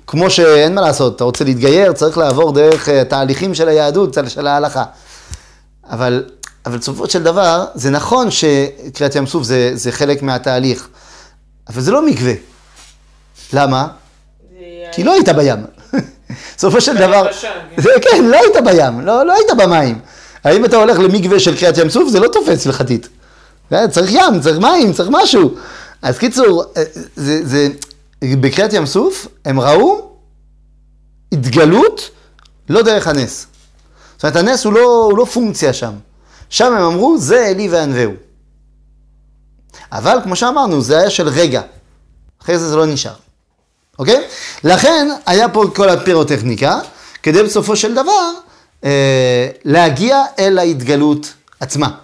כמו 0.08 0.30
שאין 0.30 0.76
מה 0.76 0.82
לעשות, 0.82 1.16
אתה 1.16 1.24
רוצה 1.24 1.44
להתגייר, 1.44 1.94
צריך 1.94 2.18
לעבור 2.18 2.52
דרך 2.52 2.90
אה, 2.90 3.04
תהליכים 3.04 3.56
של 3.56 3.68
היהדות, 3.70 4.18
של 4.28 4.48
ההלכה. 4.48 4.84
אבל, 5.90 6.24
אבל 6.66 6.78
בסופו 6.78 7.10
של 7.10 7.24
דבר, 7.24 7.66
זה 7.76 7.90
נכון 7.90 8.28
שקריעת 8.32 9.16
ים 9.16 9.26
סוף 9.26 9.44
זה, 9.44 9.72
זה 9.74 9.92
חלק 9.92 10.22
מהתהליך, 10.22 10.88
אבל 11.70 11.82
זה 11.82 11.92
לא 11.92 12.06
מקווה. 12.06 12.34
למה? 13.54 13.88
כי 14.92 15.04
לא 15.04 15.14
היית 15.14 15.30
בים. 15.30 15.66
בסופו 16.58 16.82
של 16.82 16.98
דבר, 16.98 17.34
כן. 17.42 17.82
זה 17.82 17.90
כן, 18.02 18.26
לא 18.26 18.38
היית 18.38 18.66
בים, 18.66 19.02
לא, 19.02 19.26
לא 19.26 19.34
היית 19.34 19.48
במים. 19.58 20.00
האם 20.44 20.66
אתה 20.66 20.78
הולך 20.78 21.00
למקווה 21.00 21.40
של 21.40 21.58
קריעת 21.58 21.78
ים 21.78 21.90
סוף, 21.90 22.10
זה 22.10 22.20
לא 22.20 22.28
תופס 22.28 22.68
הלכתית. 22.68 23.08
אה, 23.74 23.88
צריך 23.88 24.12
ים, 24.12 24.42
צריך 24.42 24.58
מים, 24.58 24.94
צריך 24.94 25.10
משהו. 25.12 25.56
אז 26.02 26.18
קיצור, 26.18 26.64
אה, 26.78 26.84
זה, 27.16 27.46
זה, 27.46 27.68
בקריעת 28.24 28.74
ים 28.74 28.86
סוף 28.86 29.28
הם 29.46 29.60
ראו 29.60 30.12
התגלות 31.32 32.10
לא 32.70 32.82
דרך 32.82 33.08
הנס. 33.08 33.48
זאת 34.16 34.24
אומרת, 34.24 34.36
הנס 34.36 34.66
הוא 34.66 34.74
לא, 34.74 35.08
הוא 35.12 35.18
לא 35.18 35.26
פונקציה 35.26 35.74
שם. 35.74 35.94
שם 36.50 36.74
הם 36.74 36.84
אמרו, 36.84 37.18
זה 37.18 37.48
אלי 37.48 37.70
וענווהו. 37.70 38.12
אבל 39.92 40.18
כמו 40.24 40.36
שאמרנו, 40.36 40.82
זה 40.82 40.98
היה 40.98 41.10
של 41.10 41.28
רגע. 41.28 41.62
אחרי 42.42 42.60
זה 42.60 42.70
זה 42.70 42.76
לא 42.76 42.86
נשאר. 42.86 43.14
אוקיי? 44.00 44.28
לכן 44.64 45.08
היה 45.26 45.50
פה 45.50 45.66
כל 45.76 45.90
הפירוטכניקה, 45.90 46.80
כדי 47.24 47.44
בסופו 47.44 47.76
של 47.76 47.94
דבר 47.94 48.32
אה, 48.84 49.50
להגיע 49.66 50.24
אל 50.40 50.58
ההתגלות 50.58 51.34
עצמה. 51.60 52.03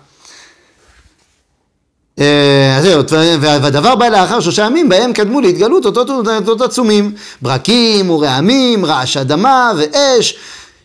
אה, 2.20 2.76
אז 2.78 2.84
זהו, 2.84 3.04
וה- 3.42 3.58
והדבר 3.62 3.96
בא 3.96 4.08
לאחר 4.08 4.40
שלושה 4.40 4.66
ימים 4.66 4.90
בהם 4.90 5.14
קדמו 5.14 5.42
להתגלות 5.42 5.86
אותות 5.86 6.10
אותות 6.10 6.62
עצומים, 6.62 7.12
ברקים 7.42 8.10
ורעמים, 8.10 8.86
רעש 8.86 9.18
אדמה 9.18 9.72
ואש, 9.78 10.36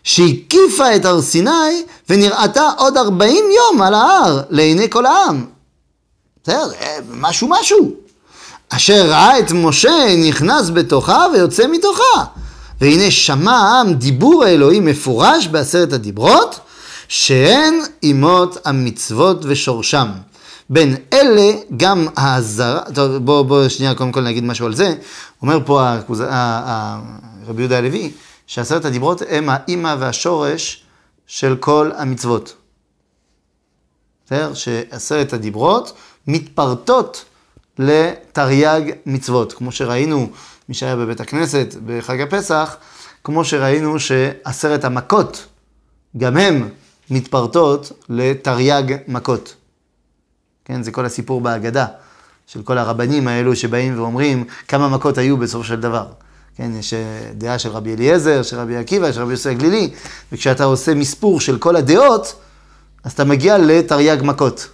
שהקיפה 0.03 0.95
את 0.95 1.05
הר 1.05 1.21
סיני 1.21 1.83
ונראתה 2.09 2.69
עוד 2.77 2.97
ארבעים 2.97 3.45
יום 3.55 3.81
על 3.81 3.93
ההר 3.93 4.41
לעיני 4.49 4.89
כל 4.89 5.05
העם. 5.05 5.45
בסדר, 6.43 6.67
משהו 7.13 7.47
משהו. 7.47 7.91
אשר 8.69 9.05
ראה 9.09 9.39
את 9.39 9.51
משה 9.51 10.15
נכנס 10.17 10.69
בתוכה 10.69 11.25
ויוצא 11.33 11.67
מתוכה. 11.67 12.23
והנה 12.81 13.11
שמע 13.11 13.51
העם 13.57 13.93
דיבור 13.93 14.43
האלוהים 14.43 14.85
מפורש 14.85 15.47
בעשרת 15.47 15.93
הדיברות, 15.93 16.59
שהן 17.07 17.79
אימות 18.03 18.57
המצוות 18.65 19.37
ושורשם. 19.43 20.07
בין 20.69 20.95
אלה 21.13 21.51
גם 21.77 22.07
האזהרה, 22.15 22.81
טוב 22.95 23.17
בוא, 23.17 23.41
בוא 23.41 23.67
שנייה 23.69 23.95
קודם 23.95 24.11
כל 24.11 24.21
נגיד 24.21 24.43
משהו 24.43 24.65
על 24.65 24.75
זה, 24.75 24.95
אומר 25.41 25.59
פה 25.65 25.93
הכוז- 25.93 26.21
ה- 26.21 26.29
ה- 26.31 27.01
רבי 27.47 27.61
יהודה 27.61 27.77
הלוי, 27.77 28.11
שעשרת 28.47 28.85
הדיברות 28.85 29.21
הם 29.29 29.49
האימא 29.49 29.95
והשורש 29.99 30.83
של 31.27 31.55
כל 31.59 31.91
המצוות. 31.97 32.53
בסדר? 34.25 34.53
שעשרת 34.53 35.33
הדיברות 35.33 35.93
מתפרטות 36.27 37.25
לתרי"ג 37.79 38.91
מצוות. 39.05 39.53
כמו 39.53 39.71
שראינו, 39.71 40.29
מי 40.69 40.75
שהיה 40.75 40.95
בבית 40.95 41.19
הכנסת 41.19 41.75
בחג 41.85 42.21
הפסח, 42.21 42.75
כמו 43.23 43.45
שראינו 43.45 43.99
שעשרת 43.99 44.83
המכות, 44.83 45.45
גם 46.17 46.37
הן 46.37 46.69
מתפרטות 47.09 47.91
לתרי"ג 48.09 48.95
מכות. 49.07 49.55
כן, 50.65 50.83
זה 50.83 50.91
כל 50.91 51.05
הסיפור 51.05 51.41
בהגדה 51.41 51.85
של 52.47 52.61
כל 52.61 52.77
הרבנים 52.77 53.27
האלו 53.27 53.55
שבאים 53.55 53.99
ואומרים 53.99 54.43
כמה 54.67 54.87
מכות 54.89 55.17
היו 55.17 55.37
בסופו 55.37 55.63
של 55.63 55.81
דבר. 55.81 56.05
כן, 56.55 56.71
יש 56.79 56.93
אה, 56.93 56.99
דעה 57.33 57.59
של 57.59 57.69
רבי 57.69 57.93
אליעזר, 57.93 58.43
של 58.43 58.59
רבי 58.59 58.77
עקיבא, 58.77 59.11
של 59.11 59.21
רבי 59.21 59.31
יוסי 59.31 59.49
הגלילי, 59.49 59.89
וכשאתה 60.31 60.63
עושה 60.63 60.93
מספור 60.93 61.39
של 61.39 61.57
כל 61.57 61.75
הדעות, 61.75 62.35
אז 63.03 63.11
אתה 63.11 63.23
מגיע 63.23 63.57
לתרי"ג 63.57 64.17
מכות. 64.21 64.67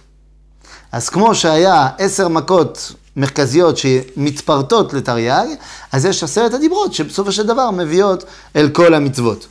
אז 0.92 1.08
כמו 1.08 1.34
שהיה 1.34 1.88
עשר 1.98 2.28
מכות 2.28 2.92
מרכזיות 3.16 3.76
שמתפרטות 3.76 4.94
לתרי"ג, 4.94 5.46
אז 5.92 6.04
יש 6.04 6.22
עשרת 6.22 6.54
הדיברות 6.54 6.94
שבסופו 6.94 7.32
של 7.32 7.46
דבר 7.46 7.70
מביאות 7.70 8.24
אל 8.56 8.68
כל 8.68 8.94
המצוות. 8.94 9.46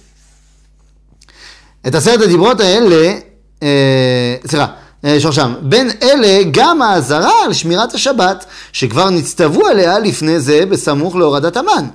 את 1.88 1.96
עשרת 1.96 2.22
הדיברות 2.22 2.60
האלה, 2.60 3.20
אה, 3.64 4.36
סליחה, 4.48 4.66
אה, 4.66 4.81
שורשם, 5.20 5.54
בין 5.62 5.90
אלה 6.02 6.44
גם 6.52 6.82
האזהרה 6.82 7.44
על 7.46 7.54
שמירת 7.54 7.94
השבת, 7.94 8.46
שכבר 8.72 9.10
נצטוו 9.10 9.68
עליה 9.68 10.00
לפני 10.00 10.40
זה 10.40 10.66
בסמוך 10.66 11.16
להורדת 11.16 11.58
המן. 11.58 11.88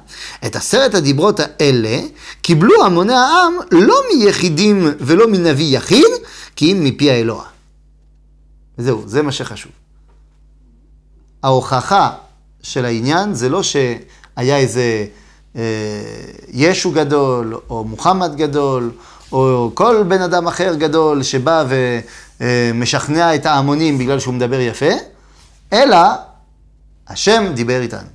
את 0.46 0.56
עשרת 0.56 0.94
הדיברות 0.94 1.40
האלה 1.40 2.00
קיבלו 2.42 2.84
המוני 2.84 3.12
העם 3.12 3.54
לא 3.72 3.94
מיחידים 4.14 4.92
ולא 5.00 5.28
מנביא 5.28 5.76
יחיד, 5.76 6.06
כי 6.56 6.72
אם 6.72 6.84
מפי 6.84 7.10
האלוה. 7.10 7.44
זהו, 8.78 9.02
זה 9.06 9.22
מה 9.22 9.32
שחשוב. 9.32 9.72
ההוכחה 11.42 12.10
של 12.62 12.84
העניין 12.84 13.34
זה 13.34 13.48
לא 13.48 13.62
שהיה 13.62 14.56
איזה 14.56 15.06
אה, 15.56 15.62
ישו 16.52 16.90
גדול, 16.90 17.56
או 17.70 17.84
מוחמד 17.84 18.36
גדול, 18.36 18.90
או 19.32 19.70
כל 19.74 20.04
בן 20.08 20.22
אדם 20.22 20.46
אחר 20.46 20.74
גדול 20.74 21.22
שבא 21.22 21.64
ומשכנע 22.40 23.34
את 23.34 23.46
ההמונים 23.46 23.98
בגלל 23.98 24.20
שהוא 24.20 24.34
מדבר 24.34 24.60
יפה, 24.60 24.90
אלא 25.72 25.98
השם 27.08 27.52
דיבר 27.54 27.80
איתנו. 27.80 28.08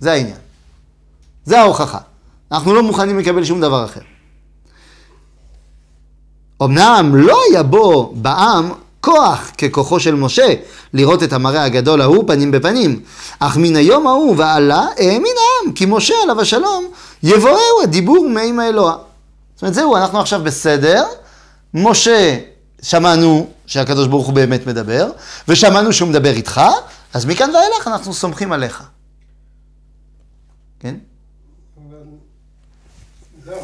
זה 0.00 0.12
העניין. 0.12 0.36
זה 1.44 1.60
ההוכחה. 1.60 1.98
אנחנו 2.52 2.74
לא 2.74 2.82
מוכנים 2.82 3.18
לקבל 3.18 3.44
שום 3.44 3.60
דבר 3.60 3.84
אחר. 3.84 4.00
אמנם 6.62 7.10
לא 7.14 7.38
היה 7.50 7.62
בו 7.62 8.12
בעם 8.16 8.72
כוח 9.00 9.50
ככוחו 9.58 10.00
של 10.00 10.14
משה 10.14 10.54
לראות 10.92 11.22
את 11.22 11.32
המראה 11.32 11.64
הגדול 11.64 12.00
ההוא 12.00 12.24
פנים 12.26 12.50
בפנים, 12.50 13.00
אך 13.38 13.56
מן 13.56 13.76
היום 13.76 14.06
ההוא 14.06 14.34
ועלה 14.38 14.86
האמין 14.98 15.34
העם, 15.36 15.72
כי 15.72 15.86
משה 15.88 16.14
עליו 16.22 16.40
השלום 16.40 16.86
יבואהו 17.22 17.82
הדיבור 17.82 18.28
מעם 18.28 18.60
האלוה. 18.60 18.96
זאת 19.54 19.62
אומרת 19.62 19.74
זהו, 19.74 19.96
אנחנו 19.96 20.20
עכשיו 20.20 20.40
בסדר, 20.44 21.04
משה 21.74 22.38
שמענו 22.86 23.50
שהקדוש 23.66 24.08
ברוך 24.08 24.26
הוא 24.26 24.34
באמת 24.34 24.66
מדבר, 24.66 25.10
ושמענו 25.48 25.92
שהוא 25.92 26.08
מדבר 26.08 26.30
איתך, 26.30 26.60
אז 27.14 27.26
מכאן 27.26 27.50
ואילך 27.50 27.86
אנחנו 27.86 28.14
סומכים 28.14 28.52
עליך. 28.52 28.82
כן? 30.80 30.94
למה? 33.46 33.56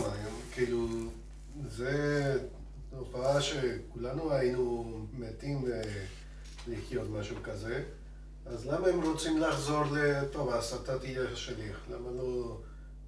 כאילו, 0.55 0.89
זה 1.77 2.35
תופעה 2.99 3.41
שכולנו 3.41 4.33
היינו 4.33 4.85
מתים 5.19 5.65
לחיות 6.69 7.07
משהו 7.21 7.37
כזה, 7.43 7.83
אז 8.47 8.67
למה 8.67 8.89
הם 8.89 9.03
רוצים 9.03 9.39
לחזור 9.39 9.85
ל... 9.93 10.25
טוב, 10.33 10.53
אז 10.53 10.75
אתה 10.83 10.99
תהיה 10.99 11.23
שליח, 11.35 11.77
למה 11.91 12.09
לא... 12.19 12.57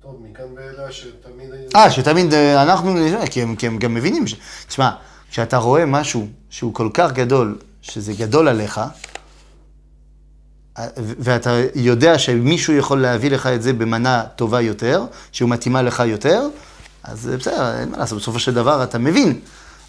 טוב, 0.03 0.21
מכאן 0.23 0.45
ואילך 0.57 0.93
שתמיד... 0.93 1.51
אה, 1.77 1.91
שתמיד 1.91 2.35
אה, 2.35 2.63
אנחנו, 2.63 2.95
כי 3.57 3.67
הם 3.67 3.79
גם 3.79 3.95
מבינים 3.95 4.27
ש... 4.27 4.35
תשמע, 4.69 4.91
כשאתה 5.35 5.57
רואה 5.57 5.87
משהו 5.87 6.27
שהוא 6.51 6.75
כל 6.75 6.89
כך 6.95 7.13
גדול, 7.13 7.59
שזה 7.83 8.13
גדול 8.13 8.49
עליך, 8.49 8.81
ואתה 10.97 11.61
יודע 11.75 12.19
שמישהו 12.19 12.75
יכול 12.75 13.01
להביא 13.01 13.31
לך 13.31 13.47
את 13.47 13.63
זה 13.63 13.73
במנה 13.73 14.23
טובה 14.37 14.61
יותר, 14.61 15.05
שהוא 15.33 15.51
מתאימה 15.51 15.83
לך 15.83 16.03
יותר, 16.07 16.49
אז 17.05 17.31
בסדר, 17.39 17.81
אין 17.81 17.91
מה 17.91 17.99
לעשות, 17.99 18.19
בסופו 18.19 18.39
של 18.39 18.55
דבר 18.55 18.83
אתה 18.85 18.99
מבין. 18.99 19.41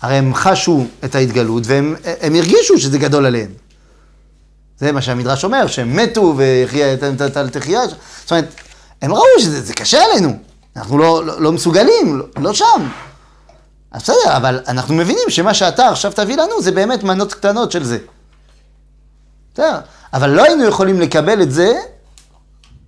הרי 0.02 0.16
הם 0.16 0.34
חשו 0.34 0.86
את 1.06 1.16
ההתגלות 1.16 1.64
והם 1.66 1.96
הם 2.22 2.36
הרגישו 2.36 2.78
שזה 2.78 2.98
גדול 2.98 3.26
עליהם. 3.26 3.50
זה 4.78 4.92
מה 4.92 5.02
שהמדרש 5.02 5.44
אומר, 5.44 5.68
שהם 5.68 5.96
מתו 5.96 6.36
וטל 7.18 7.50
תחייה. 7.50 7.82
זאת 7.88 8.32
אומרת, 8.32 8.56
הם 9.02 9.14
ראו 9.14 9.26
שזה 9.40 9.62
זה 9.62 9.74
קשה 9.74 10.00
עלינו, 10.06 10.38
אנחנו 10.76 10.98
לא, 10.98 11.26
לא, 11.26 11.42
לא 11.42 11.52
מסוגלים, 11.52 12.18
לא, 12.18 12.26
לא 12.38 12.54
שם. 12.54 12.88
אז 13.96 14.02
בסדר, 14.02 14.38
אבל 14.38 14.60
אנחנו 14.68 14.96
מבינים 14.96 15.30
שמה 15.30 15.54
שאתה 15.54 15.90
עכשיו 15.90 16.12
תביא 16.16 16.36
לנו 16.38 16.62
זה 16.62 16.72
באמת 16.72 17.04
מנות 17.04 17.34
קטנות 17.34 17.72
של 17.72 17.84
זה. 17.84 17.98
בסדר, 19.54 19.80
אבל 20.14 20.30
לא 20.30 20.44
היינו 20.44 20.66
יכולים 20.66 21.02
לקבל 21.02 21.42
את 21.42 21.52
זה 21.52 21.74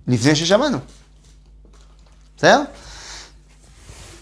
לפני 0.08 0.36
ששמענו. 0.36 0.78
בסדר? 2.36 2.60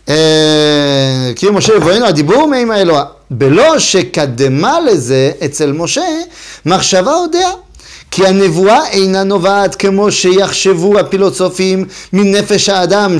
אה, 0.09 1.33
כי 1.37 1.51
משה 1.51 1.75
יבואנו 1.77 2.07
הדיבור 2.07 2.49
מעם 2.49 2.71
האלוה. 2.71 3.05
בלא 3.31 3.79
שקדמה 3.79 4.81
לזה 4.81 5.33
אצל 5.45 5.73
משה 5.73 6.07
מחשבה 6.67 7.15
או 7.15 7.27
דעה. 7.27 7.51
כי 8.17 8.27
הנבואה 8.27 8.89
אינה 8.89 9.25
נובעת 9.25 9.75
כמו 9.75 10.13
שיחשבו 10.13 10.99
הפילוסופים 10.99 11.85
מנפש 12.13 12.69
האדם 12.69 13.17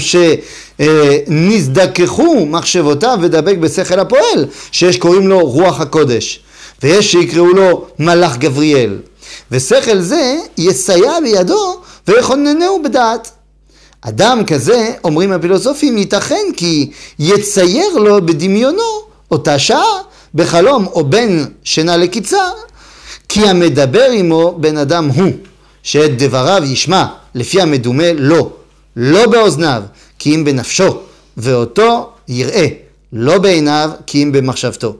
שנזדככו 0.79 2.47
מחשבותיו 2.47 3.19
ודבק 3.23 3.57
בשכל 3.57 3.99
הפועל, 3.99 4.47
שיש 4.73 4.97
קוראים 4.97 5.29
לו 5.29 5.41
רוח 5.41 5.81
הקודש, 5.81 6.41
ויש 6.83 7.13
שיקראו 7.13 7.47
לו 7.53 7.87
מלאך 7.99 8.37
גבריאל. 8.37 8.99
ושכל 9.51 9.99
זה 9.99 10.37
יסייע 10.59 11.21
בידו 11.23 11.77
ויכוננהו 12.09 12.83
בדעת. 12.83 13.31
אדם 14.01 14.45
כזה, 14.47 14.93
אומרים 15.05 15.33
הפילוסופים, 15.33 15.99
ייתכן 15.99 16.45
כי 16.57 16.91
יצייר 17.19 17.99
לו 17.99 18.27
בדמיונו 18.27 19.03
אותה 19.31 19.59
שעה 19.59 20.01
בחלום 20.35 20.87
או 20.87 21.05
בין 21.05 21.47
שינה 21.65 21.97
לקיצה, 21.97 22.43
כי 23.29 23.49
המדבר 23.49 24.11
עמו 24.13 24.59
בן 24.61 24.77
אדם 24.77 25.09
הוא, 25.09 25.33
שאת 25.83 26.23
דבריו 26.23 26.63
ישמע 26.65 27.07
לפי 27.35 27.61
המדומה 27.61 28.13
לא, 28.13 28.51
לא 28.97 29.31
באוזניו, 29.31 29.83
כי 30.19 30.35
אם 30.35 30.45
בנפשו, 30.45 31.01
ואותו 31.37 32.13
יראה, 32.29 32.67
לא 33.13 33.39
בעיניו, 33.39 33.91
כי 34.07 34.23
אם 34.23 34.33
במחשבתו. 34.33 34.97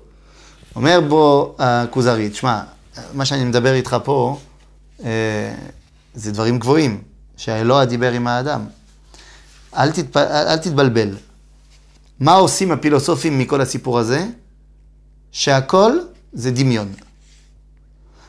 אומר 0.77 1.01
בו 1.09 1.55
הכוזרי, 1.59 2.31
תשמע, 2.31 2.61
מה 3.15 3.25
שאני 3.25 3.45
מדבר 3.45 3.75
איתך 3.75 3.97
פה, 4.05 4.39
אה, 5.05 5.55
זה 6.15 6.33
דברים 6.33 6.59
גבוהים, 6.59 7.03
שהאלוה 7.37 7.85
דיבר 7.85 8.13
עם 8.13 8.27
האדם. 8.27 8.65
אל, 9.77 9.91
תתפ... 9.91 10.17
אל 10.17 10.57
תתבלבל. 10.57 11.17
מה 12.21 12.35
עושים 12.35 12.73
הפילוסופים 12.73 13.39
מכל 13.39 13.61
הסיפור 13.61 13.99
הזה? 13.99 14.27
שהכל 15.33 15.93
זה 16.33 16.51
דמיון. 16.51 16.93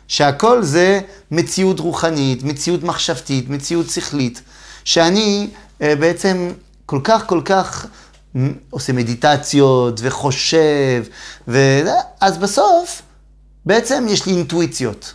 שהכל 0.07 0.63
זה 0.63 0.99
מציאות 1.31 1.79
רוחנית, 1.79 2.43
מציאות 2.43 2.83
מחשבתית, 2.83 3.49
מציאות 3.49 3.89
שכלית, 3.89 4.41
שאני 4.83 5.49
אה, 5.81 5.95
בעצם 5.95 6.51
כל 6.85 6.99
כך 7.03 7.25
כל 7.25 7.41
כך 7.45 7.87
עושה 8.69 8.93
מדיטציות 8.93 9.99
וחושב, 10.03 11.03
ו... 11.47 11.59
אז 12.21 12.37
בסוף 12.37 13.01
בעצם 13.65 14.05
יש 14.09 14.25
לי 14.25 14.33
אינטואיציות. 14.33 15.13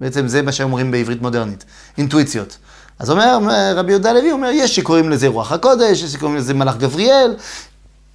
בעצם 0.00 0.28
זה 0.28 0.42
מה 0.42 0.52
שאומרים 0.52 0.90
בעברית 0.90 1.22
מודרנית, 1.22 1.64
אינטואיציות. 1.98 2.58
אז 2.98 3.10
אומר 3.10 3.38
רבי 3.76 3.92
יהודה 3.92 4.12
לוי, 4.12 4.32
אומר, 4.32 4.50
יש 4.52 4.76
שקוראים 4.76 5.10
לזה 5.10 5.28
רוח 5.28 5.52
הקודש, 5.52 6.02
יש 6.02 6.12
שקוראים 6.12 6.36
לזה 6.36 6.54
מלאך 6.54 6.76
גבריאל, 6.76 7.36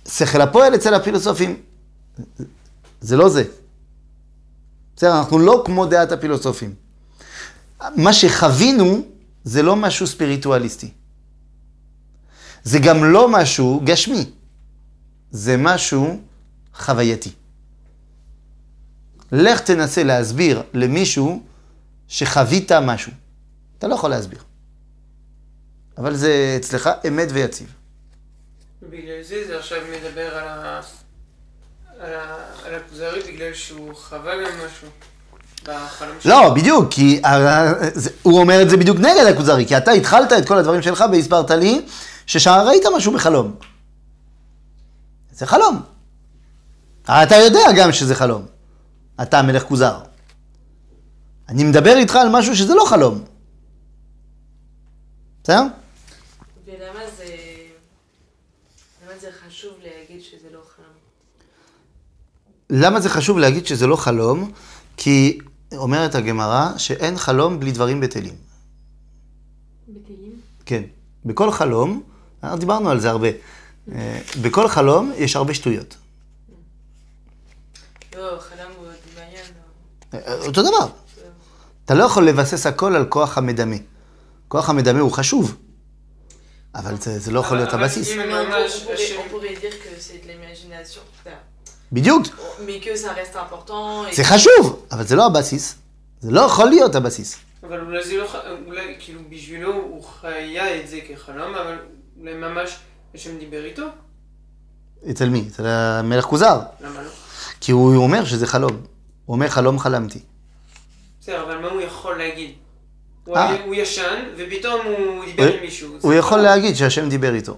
שכל 0.08 0.42
הפועל 0.42 0.76
אצל 0.76 0.94
הפילוסופים. 0.94 1.56
זה 3.02 3.18
לא 3.18 3.30
זה. 3.30 3.44
בסדר, 4.96 5.20
אנחנו 5.20 5.40
לא 5.40 5.64
כמו 5.66 5.86
דעת 5.86 6.12
הפילוסופים. 6.12 6.76
מה 7.96 8.14
שחווינו 8.14 9.06
זה 9.44 9.64
לא 9.64 9.76
משהו 9.76 10.08
ספיריטואליסטי. 10.08 10.92
זה 12.64 12.80
גם 12.80 13.04
לא 13.04 13.30
משהו 13.30 13.82
גשמי. 13.84 14.32
זה 15.32 15.58
משהו 15.58 16.20
חווייתי. 16.74 17.32
לך 19.32 19.60
תנסה 19.60 20.04
להסביר 20.04 20.64
למישהו 20.74 21.44
שחווית 22.08 22.72
משהו. 22.72 23.12
אתה 23.78 23.88
לא 23.88 23.96
יכול 23.96 24.10
להסביר. 24.10 24.40
אבל 25.98 26.16
זה 26.16 26.58
אצלך 26.60 26.90
אמת 27.08 27.28
ויציב. 27.32 27.74
בגלל 28.90 29.24
זה 29.24 29.48
זה 29.48 29.60
עכשיו 29.60 29.78
מדבר 29.92 30.38
על 30.38 30.48
ה... 30.48 30.82
על 32.00 32.76
הכוזרי 32.76 33.22
בגלל 33.28 33.54
שהוא 33.54 33.96
חווה 33.96 34.34
גם 34.36 34.52
משהו 34.66 34.88
בחלום 35.64 36.18
שלו. 36.22 36.32
לא, 36.32 36.54
בדיוק, 36.54 36.92
כי 36.92 37.22
הוא 38.24 38.40
אומר 38.40 38.62
את 38.62 38.70
זה 38.70 38.78
בדיוק 38.78 38.98
נגד 38.98 39.26
הכוזרי, 39.34 39.68
כי 39.68 39.78
אתה 39.78 39.92
התחלת 39.92 40.34
את 40.34 40.48
כל 40.48 40.58
הדברים 40.58 40.82
שלך 40.82 41.04
והסברת 41.12 41.52
לי 41.52 41.86
ששם 42.26 42.64
ראית 42.68 42.84
משהו 42.96 43.12
בחלום. 43.12 43.56
זה 45.32 45.46
חלום. 45.46 45.82
אתה 47.04 47.36
יודע 47.36 47.60
גם 47.78 47.92
שזה 47.92 48.16
חלום. 48.16 48.46
אתה 49.22 49.42
מלך 49.42 49.64
כוזר. 49.64 50.00
אני 51.50 51.64
מדבר 51.64 51.98
איתך 51.98 52.16
על 52.16 52.30
משהו 52.30 52.56
שזה 52.56 52.76
לא 52.76 52.86
חלום. 52.86 53.24
בסדר? 55.44 55.62
ולמה 56.66 57.00
זה... 57.18 57.26
למה 59.04 59.18
זה 59.20 59.30
חשוב 59.48 59.74
להגיד 59.84 60.22
שזה 60.22 60.48
לא 60.52 60.60
חלום? 60.76 60.86
למה 62.78 63.00
זה 63.00 63.10
חשוב 63.10 63.38
להגיד 63.38 63.66
שזה 63.66 63.88
לא 63.88 63.96
חלום? 63.96 64.52
כי 64.98 65.40
אומרת 65.78 66.16
הגמרא 66.16 66.78
שאין 66.78 67.18
חלום 67.18 67.60
בלי 67.60 67.72
דברים 67.72 68.02
בטלים. 68.02 68.36
בטלים? 69.88 70.40
כן. 70.66 70.84
בכל 71.26 71.52
חלום, 71.52 72.04
אנחנו 72.44 72.60
דיברנו 72.60 72.90
על 72.90 73.00
זה 73.00 73.10
הרבה, 73.10 73.28
אה, 73.92 74.22
בכל 74.42 74.68
חלום 74.68 75.12
יש 75.18 75.36
הרבה 75.36 75.54
שטויות. 75.54 75.96
לא, 78.16 78.40
חלום 78.40 78.72
הוא 78.78 78.88
דמיין. 79.14 79.46
אה, 80.14 80.46
אותו 80.48 80.62
דבר. 80.62 80.88
אתה 81.86 81.94
לא 81.94 82.04
יכול 82.04 82.28
לבסס 82.28 82.66
הכל 82.66 82.96
על 82.96 83.06
כוח 83.06 83.38
המדמה. 83.38 83.76
כוח 84.48 84.70
המדמה 84.70 85.00
הוא 85.00 85.12
חשוב, 85.12 85.56
אבל 86.76 86.96
זה, 86.98 87.20
זה 87.20 87.32
לא 87.32 87.40
יכול 87.40 87.58
להיות 87.58 87.74
אבל 87.74 87.84
הבסיס. 87.84 88.10
אם- 91.94 91.98
Mais 91.98 92.08
on, 92.08 92.12
ממש, 92.12 92.28
on 92.28 92.32
pourrait, 92.32 92.32
השם- 92.32 92.36
on 92.36 92.58
pourrait 92.58 92.66
dire 92.66 92.66
que 92.66 92.66
c'est 92.66 92.66
de 92.66 92.66
l'imagination, 92.66 92.66
enfin, 92.66 92.66
בדיוק. 92.66 92.68
mais 92.68 92.80
que 92.86 92.96
ça 92.98 93.14
reste 93.14 93.36
important. 93.36 94.12
Et 94.12 94.16
זה 94.16 94.24
חשוב, 94.24 94.86
אבל 94.92 95.04
זה 95.08 95.16
לא 95.16 95.26
הבסיס. 95.26 95.76
זה 96.22 96.32
לא 96.32 96.42
יכול 96.42 96.70
להיות 96.70 96.96
הבסיס. 96.96 97.38
אבל 97.64 97.80
אולי 97.80 98.04
זה 98.06 98.16
לא, 98.18 98.28
ח- 98.28 98.36
אולי 98.68 98.96
כאילו 99.00 99.22
בשבילו 99.30 99.74
הוא 99.74 100.04
חיה 100.22 100.82
את 100.82 100.88
זה 100.88 101.00
כחלום, 101.10 101.56
אבל 101.56 101.78
אולי 102.20 102.34
ממש 102.34 102.78
השם 103.16 103.38
דיבר 103.40 103.66
איתו, 103.66 103.84
אצל 105.12 105.30
מי? 105.30 105.46
אצל 105.52 105.66
המלך 105.68 106.26
כוזר. 106.26 106.60
למה 106.82 107.02
לא? 107.02 107.10
כי 107.62 107.72
הוא 107.72 107.96
אומר 107.98 108.26
שזה 108.26 108.48
חלום. 108.48 108.72
הוא 109.26 109.34
אומר 109.36 109.48
חלום 109.48 109.80
חלמתי. 109.80 110.20
בסדר, 111.22 111.44
אבל 111.44 111.58
מה 111.58 111.68
הוא 111.68 111.82
יכול 111.82 112.18
להגיד? 112.18 112.52
הוא 113.26 113.36
אה. 113.38 113.50
היה- 113.50 113.66
הוא 113.66 113.76
ישן, 113.76 114.24
ופתאום 114.38 114.80
הוא 114.86 115.26
דיבר 115.26 115.44
הוא- 115.44 115.54
עם 115.56 115.62
מישהו. 115.62 115.90
זה 115.90 116.08
הוא 116.08 116.14
יכול 116.14 116.30
חלום. 116.32 116.44
להגיד 116.46 116.76
שהשם 116.76 117.10
דיבר 117.10 117.34
איתו. 117.34 117.58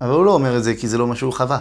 אבל 0.00 0.10
הוא 0.10 0.24
לא 0.24 0.30
אומר 0.30 0.56
את 0.56 0.64
זה 0.64 0.74
כי 0.74 0.88
זה 0.88 0.98
לא 0.98 1.06
מה 1.06 1.16
שהוא 1.16 1.32
חווה. 1.32 1.58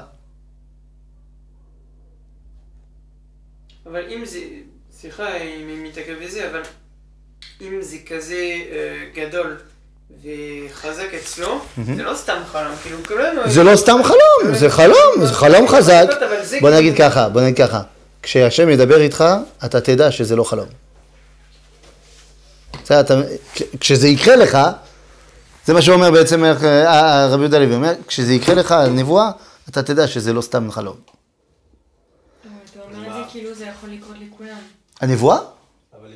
אבל 3.94 4.02
אם 4.10 4.26
זה, 4.26 4.40
סליחה 5.00 5.38
אם 5.38 5.70
אני 5.70 5.90
מתעכב 5.90 6.14
בזה, 6.24 6.50
אבל 6.50 6.62
אם 7.62 7.82
זה 7.82 7.98
כזה 8.08 8.36
אה, 8.36 9.06
גדול 9.16 9.58
וחזק 10.24 11.14
אצלו, 11.22 11.62
זה 11.96 12.04
לא 12.04 12.16
סתם 12.16 12.42
חלום, 12.52 12.76
כאילו 12.84 12.98
כולנו... 13.08 13.42
זה 13.46 13.64
לא 13.64 13.76
סתם 13.76 14.00
חלום, 14.04 14.56
זה 14.56 14.70
חלום, 14.70 15.26
זה 15.26 15.34
חלום 15.34 15.68
חזק. 15.68 16.06
זה 16.42 16.58
בוא 16.62 16.70
נגיד 16.70 16.98
ככה, 16.98 17.30
בוא 17.30 17.42
נגיד 17.42 17.58
ככה. 17.58 17.82
כשהשם 18.24 18.70
ידבר 18.70 19.02
איתך, 19.02 19.24
אתה 19.66 19.82
תדע 19.82 20.12
שזה 20.12 20.36
לא 20.36 20.44
חלום. 20.44 20.68
כשזה 23.80 24.08
יקרה 24.08 24.36
לך, 24.36 24.58
זה 25.66 25.74
מה 25.74 25.82
שאומר 25.82 26.12
בעצם 26.12 26.46
איך, 26.46 26.64
אה, 26.64 27.28
רבי 27.28 27.42
יהודה 27.42 27.60
לוי, 27.60 27.76
אומר, 27.76 27.94
כשזה 28.08 28.34
יקרה 28.34 28.56
לך 28.56 28.72
נבואה, 28.72 29.32
אתה 29.70 29.84
תדע 29.84 30.08
שזה 30.08 30.34
לא 30.34 30.42
סתם 30.42 30.72
חלום. 30.72 30.96
אבל 32.46 32.52
אתה 32.72 32.80
אומר 32.82 33.08
את 33.08 33.14
זה 33.14 33.32
כאילו 33.32 33.56
זה 33.56 33.66
יכול 33.66 33.90
לקרות 33.90 34.16
לכולם. 34.28 34.58
הנבואה? 35.02 35.38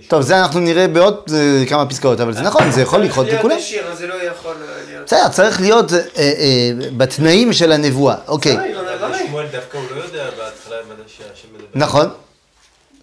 טוב, 0.07 0.21
זה 0.21 0.39
אנחנו 0.39 0.59
נראה 0.59 0.87
בעוד 0.87 1.23
אה, 1.33 1.63
כמה 1.69 1.85
פסקאות, 1.85 2.19
אבל 2.19 2.33
זה 2.33 2.41
נכון, 2.41 2.71
זה 2.71 2.81
יכול 2.81 2.99
לקרות 2.99 3.27
לכולם. 3.27 3.47
להיות 3.47 3.61
ישיר, 3.61 3.95
זה 3.95 4.07
לא 4.07 4.13
יכול 4.13 4.55
אה, 4.61 4.83
להיות. 4.87 5.05
בסדר, 5.05 5.29
צריך 5.29 5.61
להיות 5.61 5.91
אה, 6.17 6.71
בתנאים 6.97 7.53
של 7.53 7.71
הנבואה, 7.71 8.15
אוקיי. 8.27 8.73
לא 8.73 8.79
אבל 8.81 8.95
לגמרי. 8.95 9.27
שמואל 9.27 9.45
דווקא 9.51 9.77
הוא 9.77 9.85
לא 9.95 10.03
יודע 10.03 10.25
בהתחלה 10.37 10.75
מדבר. 10.87 11.65
נכון. 11.75 12.09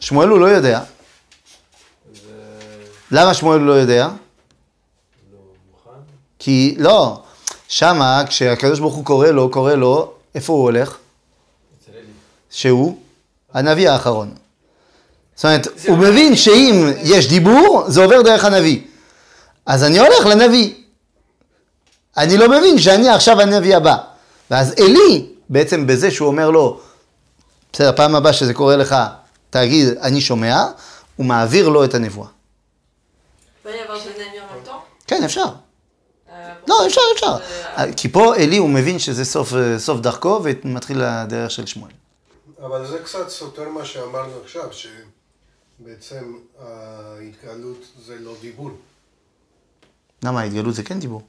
שמואל 0.00 0.28
הוא 0.28 0.40
לא 0.40 0.46
יודע. 0.46 0.80
למה 3.10 3.34
שמואל 3.34 3.60
לא 3.60 3.72
יודע? 3.72 4.08
לא 5.32 5.38
מוכן. 5.70 6.00
כי 6.38 6.74
לא, 6.78 7.22
שמה 7.68 8.22
כשהקדוש 8.28 8.78
ברוך 8.78 8.94
הוא 8.94 9.04
קורא 9.04 9.28
לו, 9.28 9.50
קורא 9.50 9.74
לו, 9.74 10.12
איפה 10.34 10.52
הוא 10.52 10.62
הולך? 10.62 10.88
אצל 10.88 11.92
אלי. 11.92 12.02
שהוא 12.50 12.98
הנביא 13.54 13.90
האחרון. 13.90 14.34
זאת 15.36 15.44
אומרת, 15.44 15.66
הוא 15.88 15.98
מבין 15.98 16.36
שאם 16.36 16.92
יש 17.02 17.28
דיבור, 17.28 17.84
זה 17.88 18.02
עובר 18.04 18.22
דרך 18.22 18.44
הנביא. 18.44 18.80
אז 19.66 19.84
אני 19.84 19.98
הולך 19.98 20.26
לנביא. 20.26 20.74
אני 22.16 22.36
לא 22.36 22.48
מבין 22.58 22.78
שאני 22.78 23.08
עכשיו 23.08 23.40
הנביא 23.40 23.76
הבא. 23.76 23.96
ואז 24.50 24.74
עלי, 24.80 25.26
בעצם 25.50 25.86
בזה 25.86 26.10
שהוא 26.10 26.28
אומר 26.28 26.50
לו, 26.50 26.80
בסדר, 27.72 27.92
פעם 27.96 28.14
הבאה 28.14 28.32
שזה 28.32 28.54
קורה 28.54 28.76
לך, 28.76 28.96
תגיד, 29.50 29.88
אני 29.88 30.20
שומע, 30.20 30.64
הוא 31.16 31.26
מעביר 31.26 31.68
לו 31.68 31.84
את 31.84 31.94
הנבואה. 31.94 32.28
כן, 35.06 35.24
אפשר. 35.24 35.44
Euh, 35.44 36.30
לא, 36.68 36.86
אפשר, 36.86 37.00
אפשר. 37.14 37.36
זה- 37.36 37.92
כי 37.96 38.08
פה 38.08 38.36
עלי, 38.36 38.56
הוא 38.56 38.68
מבין 38.70 38.98
שזה 38.98 39.24
סוף, 39.24 39.52
סוף 39.78 40.00
דרכו, 40.00 40.40
ומתחיל 40.44 41.02
הדרך 41.02 41.50
של 41.50 41.66
שמואל. 41.66 41.90
אבל 42.66 42.86
זה 42.86 42.98
קצת 43.04 43.28
סותר 43.28 43.68
מה 43.68 43.84
שאמרנו 43.84 44.32
עכשיו, 44.44 44.62
שבעצם 45.78 46.34
ההתקהלות 46.60 47.84
זה 48.06 48.16
לא 48.20 48.34
דיבור. 48.40 48.70
למה 50.24 50.40
ההתגלות 50.40 50.74
זה 50.74 50.82
כן 50.82 51.00
דיבור? 51.00 51.22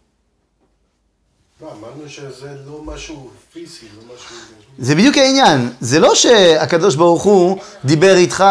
לא, 1.62 1.72
אמרנו 1.72 2.10
שזה 2.10 2.56
לא 2.66 2.82
משהו 2.84 3.30
פיזי, 3.54 3.86
לא 3.96 4.16
משהו... 4.16 4.36
זה 4.80 4.96
בדיוק 4.96 5.18
העניין, 5.18 5.70
זה 5.82 6.00
לא 6.00 6.16
שהקדוש 6.16 6.96
ברוך 6.96 7.24
הוא 7.24 7.58
דיבר 7.86 8.16
איתך, 8.16 8.44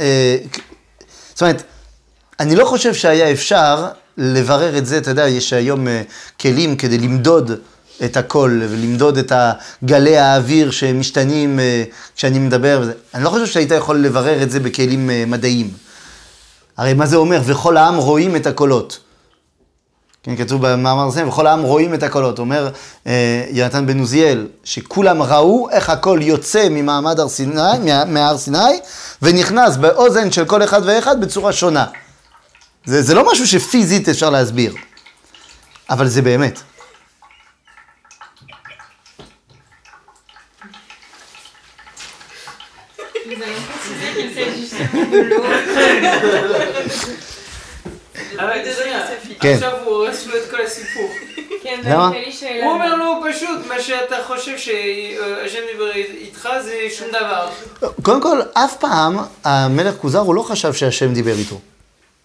אה, 0.00 0.36
זאת 1.28 1.42
אומרת, 1.42 1.62
אני 2.40 2.56
לא 2.56 2.64
חושב 2.64 2.94
שהיה 2.94 3.32
אפשר 3.32 3.88
לברר 4.16 4.78
את 4.78 4.86
זה, 4.86 4.98
אתה 4.98 5.10
יודע, 5.10 5.28
יש 5.28 5.52
היום 5.52 5.88
אה, 5.88 6.02
כלים 6.40 6.76
כדי 6.76 6.98
למדוד 6.98 7.50
את 8.04 8.16
הכל 8.16 8.60
ולמדוד 8.68 9.18
את 9.18 9.32
גלי 9.84 10.18
האוויר 10.18 10.70
שמשתנים 10.70 11.60
אה, 11.60 11.84
כשאני 12.16 12.38
מדבר. 12.38 12.90
אני 13.14 13.24
לא 13.24 13.30
חושב 13.30 13.46
שהיית 13.46 13.70
יכול 13.70 13.98
לברר 13.98 14.42
את 14.42 14.50
זה 14.50 14.60
בכלים 14.60 15.10
אה, 15.10 15.24
מדעיים. 15.26 15.70
הרי 16.76 16.94
מה 16.94 17.06
זה 17.06 17.16
אומר? 17.16 17.40
וכל 17.44 17.76
העם 17.76 17.96
רואים 17.96 18.36
את 18.36 18.46
הקולות. 18.46 18.98
כן, 20.22 20.36
כתוב 20.36 20.66
במאמר 20.66 21.06
הזה, 21.06 21.26
וכל 21.28 21.46
העם 21.46 21.62
רואים 21.62 21.94
את 21.94 22.02
הקולות. 22.02 22.38
אומר 22.38 22.70
אה, 23.06 23.44
יונתן 23.50 23.86
בן 23.86 23.98
עוזיאל, 23.98 24.46
שכולם 24.64 25.22
ראו 25.22 25.68
איך 25.70 25.90
הקול 25.90 26.22
יוצא 26.22 26.68
ממעמד 26.70 27.20
הר 27.20 27.28
סיני, 27.28 27.52
מה- 27.84 28.04
מהר 28.04 28.38
סיני, 28.38 28.80
ונכנס 29.22 29.76
באוזן 29.76 30.30
של 30.30 30.44
כל 30.44 30.64
אחד 30.64 30.80
ואחד 30.84 31.20
בצורה 31.20 31.52
שונה. 31.52 31.86
זה, 32.86 33.02
זה 33.02 33.14
לא 33.14 33.32
משהו 33.32 33.46
שפיזית 33.46 34.08
אפשר 34.08 34.30
להסביר, 34.30 34.74
אבל 35.90 36.08
זה 36.08 36.22
באמת. 36.22 36.60
אבל 48.38 48.58
שנייה, 48.82 49.06
כן. 49.40 49.54
עכשיו 49.54 49.72
הוא 49.84 49.94
הורס 49.94 50.26
לו 50.26 50.36
את 50.36 50.50
כל 50.50 50.60
הסיפור. 50.60 51.10
כן, 51.62 51.80
למה? 51.84 52.10
ואני 52.10 52.24
לי 52.24 52.32
שאלה. 52.32 52.64
הוא 52.64 52.72
אומר 52.72 52.94
לו 52.94 53.20
פשוט, 53.30 53.66
מה 53.68 53.80
שאתה 53.80 54.16
חושב 54.26 54.58
שהשם 54.58 55.60
דיבר 55.72 55.92
איתך 55.94 56.48
זה 56.64 56.74
שום 56.90 57.08
דבר. 57.08 57.48
קודם 58.02 58.22
כל, 58.22 58.40
אף 58.54 58.76
פעם 58.76 59.18
המלך 59.44 59.94
כוזר 59.94 60.18
הוא 60.18 60.34
לא 60.34 60.42
חשב 60.42 60.72
שהשם 60.72 61.12
דיבר 61.12 61.34
איתו. 61.38 61.58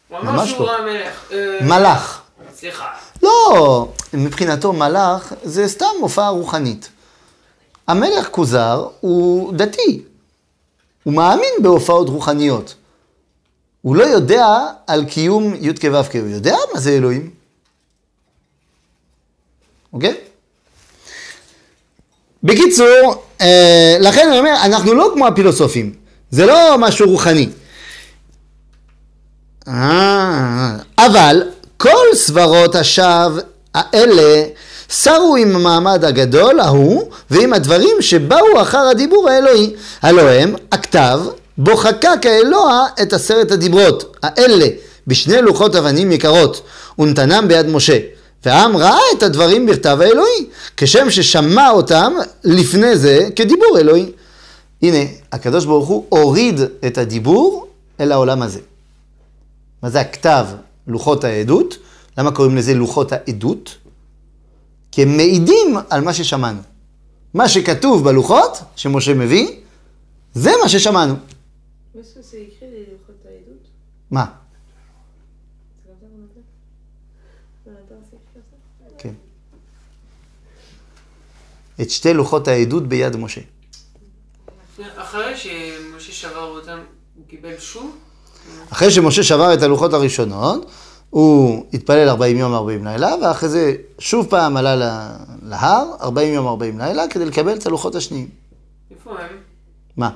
הוא 0.09 0.19
אמר 0.19 0.45
שהוא. 0.45 0.67
ראה 0.67 0.81
מלך. 0.81 1.31
מלאך. 1.61 2.21
סליחה. 2.55 2.87
לא, 3.23 3.87
מבחינתו 4.13 4.73
מלאך 4.73 5.33
זה 5.43 5.67
סתם 5.67 5.85
הופעה 5.99 6.29
רוחנית. 6.29 6.89
המלך 7.87 8.27
כוזר 8.31 8.87
הוא 8.99 9.53
דתי. 9.53 10.01
הוא 11.05 11.13
מאמין 11.13 11.53
בהופעות 11.61 12.09
רוחניות. 12.09 12.75
הוא 13.81 13.95
לא 13.95 14.03
יודע 14.03 14.47
על 14.87 15.05
קיום 15.05 15.53
י"ק 15.61 15.83
ו"ק, 15.93 16.15
הוא 16.15 16.27
יודע 16.29 16.55
מה 16.73 16.79
זה 16.79 16.91
אלוהים. 16.91 17.29
אוקיי? 19.93 20.15
בקיצור, 22.43 23.23
אה, 23.41 23.97
לכן 23.99 24.27
אני 24.29 24.39
אומר, 24.39 24.55
אנחנו 24.63 24.93
לא 24.93 25.11
כמו 25.13 25.27
הפילוסופים. 25.27 25.93
זה 26.31 26.45
לא 26.45 26.75
משהו 26.79 27.09
רוחני. 27.09 27.49
אה, 29.67 30.75
אבל 30.97 31.43
כל 31.77 32.05
סברות 32.13 32.75
השווא 32.75 33.41
האלה 33.73 34.43
סרו 34.89 35.35
עם 35.35 35.55
המעמד 35.55 36.05
הגדול 36.05 36.59
ההוא 36.59 37.09
ועם 37.29 37.53
הדברים 37.53 38.01
שבאו 38.01 38.61
אחר 38.61 38.87
הדיבור 38.91 39.29
האלוהי. 39.29 39.73
הלא 40.01 40.21
הם 40.21 40.55
הכתב 40.71 41.19
בו 41.57 41.77
חקק 41.77 42.25
האלוה 42.25 42.85
את 43.01 43.13
עשרת 43.13 43.51
הדיברות 43.51 44.17
האלה 44.23 44.67
בשני 45.07 45.41
לוחות 45.41 45.75
אבנים 45.75 46.11
יקרות 46.11 46.61
ונתנם 46.99 47.47
ביד 47.47 47.67
משה. 47.67 47.97
והעם 48.45 48.77
ראה 48.77 48.99
את 49.17 49.23
הדברים 49.23 49.65
בכתב 49.65 49.97
האלוהי 50.01 50.45
כשם 50.77 51.09
ששמע 51.09 51.69
אותם 51.69 52.13
לפני 52.43 52.97
זה 52.97 53.27
כדיבור 53.35 53.79
אלוהי. 53.79 54.11
הנה, 54.81 54.97
הקדוש 55.31 55.65
ברוך 55.65 55.87
הוא 55.87 56.05
הוריד 56.09 56.59
את 56.87 56.97
הדיבור 56.97 57.67
אל 57.99 58.11
העולם 58.11 58.41
הזה. 58.41 58.59
מה 59.83 59.89
זה 59.89 59.99
הכתב? 59.99 60.45
לוחות 60.87 61.23
העדות. 61.23 61.77
למה 62.17 62.31
קוראים 62.31 62.57
לזה 62.57 62.73
לוחות 62.73 63.11
העדות? 63.11 63.75
כי 64.95 65.01
הם 65.01 65.17
מעידים 65.17 65.77
על 65.89 66.01
מה 66.01 66.13
ששמענו. 66.13 66.61
מה 67.33 67.49
שכתוב 67.49 68.03
בלוחות, 68.03 68.57
שמשה 68.75 69.13
מביא, 69.13 69.47
זה 70.33 70.51
מה 70.63 70.69
ששמענו. 70.69 71.15
מה? 74.11 74.25
כן. 78.97 79.13
את 81.81 81.89
שתי 81.89 82.13
לוחות 82.13 82.47
העדות 82.47 82.87
ביד 82.87 83.15
משה. 83.15 83.41
אחרי 84.95 85.37
שמשה 85.37 86.11
שבר 86.11 86.49
אותם, 86.49 86.79
הוא 87.15 87.25
קיבל 87.27 87.59
שוב? 87.59 87.97
אחרי 88.69 88.91
שמשה 88.91 89.23
שבר 89.23 89.53
את 89.53 89.61
הלוחות 89.61 89.93
הראשונות, 89.93 90.71
הוא 91.15 91.65
התפלל 91.73 92.09
40 92.09 92.37
יום 92.37 92.53
40 92.53 92.85
לילה, 92.87 93.15
ואחרי 93.21 93.49
זה 93.49 93.73
שוב 93.99 94.27
פעם 94.29 94.57
עלה 94.57 94.75
להר, 95.43 95.85
40 96.01 96.33
יום 96.33 96.47
40 96.47 96.77
לילה, 96.79 97.07
כדי 97.07 97.25
לקבל 97.25 97.55
את 97.57 97.65
הלוחות 97.65 97.95
השניים. 97.95 98.27
איפה 98.91 99.11
הם? 99.19 99.27
מה? 99.97 100.09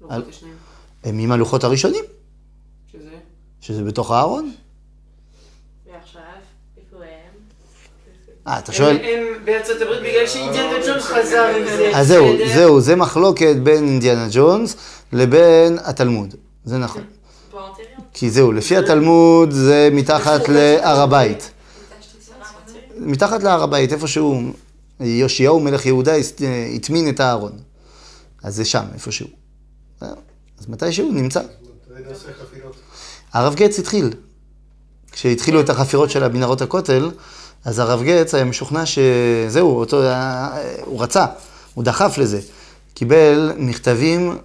לוחות 0.00 0.24
השניים. 0.28 0.54
הם 1.04 1.18
עם 1.18 1.32
הלוחות 1.32 1.64
הראשונים, 1.64 2.04
שזה? 2.92 3.10
שזה 3.60 3.82
בתוך 3.84 4.10
הארון. 4.10 4.52
ועכשיו? 5.92 6.20
אה, 8.46 8.58
אתה 8.58 8.72
שואל? 8.72 8.96
הם- 8.96 9.44
בארצות 9.44 9.80
הברית 9.82 10.00
בגלל 10.00 10.26
שאינדיאנה 10.26 10.78
ג'ונס 10.86 11.02
חזר 11.04 11.46
עם 11.56 11.64
זה. 11.76 11.90
אז 11.94 12.06
זהו? 12.08 12.26
זהו, 12.54 12.80
זה 12.80 12.96
מחלוקת 12.96 13.56
בין 13.62 13.84
אינדיאנה 13.84 14.28
ג'ונס 14.32 14.76
לבין 15.12 15.78
התלמוד. 15.84 16.34
זה 16.64 16.78
נכון. 16.78 17.02
כי 18.12 18.30
זהו, 18.30 18.52
לפי 18.52 18.76
התלמוד 18.76 19.50
זה 19.50 19.88
מתחת 19.92 20.48
להר 20.48 21.00
הבית. 21.00 21.50
מתחת 22.98 23.42
להר 23.42 23.62
הבית, 23.62 23.92
איפשהו, 23.92 24.42
יאשיהו 25.00 25.60
מלך 25.60 25.86
יהודה 25.86 26.12
הטמין 26.74 27.08
את 27.08 27.20
הארון. 27.20 27.52
אז 28.42 28.56
זה 28.56 28.64
שם, 28.64 28.84
איפשהו. 28.94 29.26
אז 30.00 30.68
מתישהו 30.68 31.12
נמצא. 31.12 31.40
מתי 31.40 32.08
נעשה 32.08 32.28
חפירות? 32.40 32.76
הרב 33.32 33.54
גץ 33.54 33.78
התחיל. 33.78 34.10
כשהתחילו 35.12 35.60
את 35.60 35.70
החפירות 35.70 36.10
של 36.10 36.28
מנהרות 36.28 36.62
הכותל, 36.62 37.10
אז 37.64 37.78
הרב 37.78 38.02
גץ 38.02 38.34
היה 38.34 38.44
משוכנע 38.44 38.82
שזהו, 38.86 39.78
אותו, 39.78 40.02
הוא 40.84 41.02
רצה, 41.02 41.26
הוא 41.74 41.84
דחף 41.84 42.18
לזה. 42.18 42.40
קיבל 42.94 43.52
מכתבים 43.56 44.38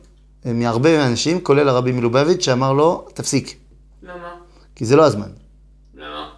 מהרבה 0.45 1.07
אנשים, 1.07 1.41
כולל 1.41 1.69
הרבי 1.69 1.91
מלובביץ', 1.91 2.41
שאמר 2.43 2.73
לו, 2.73 3.07
תפסיק, 3.13 3.57
למה? 4.03 4.35
כי 4.75 4.85
זה 4.85 4.95
לא 4.95 5.05
הזמן. 5.05 5.29
למה? 5.95 6.29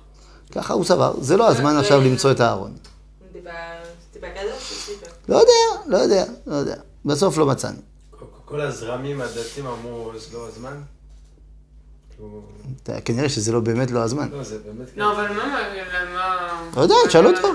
ככה 0.52 0.74
הוא 0.74 0.84
סבר. 0.86 1.13
זה 1.22 1.38
לא 1.38 1.48
הזמן 1.48 1.76
עכשיו 1.78 2.02
למצוא 2.02 2.32
את 2.32 2.39
הארון. 2.39 2.74
לא 5.30 5.36
יודע, 5.36 5.52
לא 5.88 5.98
יודע, 5.98 6.24
לא 6.48 6.56
יודע. 6.56 6.76
בסוף 7.06 7.38
לא 7.38 7.46
מצאנו. 7.46 7.78
כל- 8.46 8.62
הזרמים 8.62 9.22
הדתיים 9.22 9.66
אמרו, 9.68 10.12
זה 10.18 10.38
לא 10.38 10.48
הזמן? 10.48 10.82
כאילו, 12.16 12.42
כנראה 13.06 13.30
שזה 13.30 13.52
לא 13.52 13.60
באמת 13.60 13.92
לא 13.92 14.00
הזמן. 14.00 14.30
לא, 14.32 14.44
זה 14.44 14.58
באמת... 14.60 14.98
לא, 14.98 15.12
אבל 15.12 15.28
מה, 15.34 15.60
מה... 16.13 16.62
לא 16.78 16.82
יודע, 16.82 16.96
תשאל 17.08 17.28
אותו. 17.28 17.48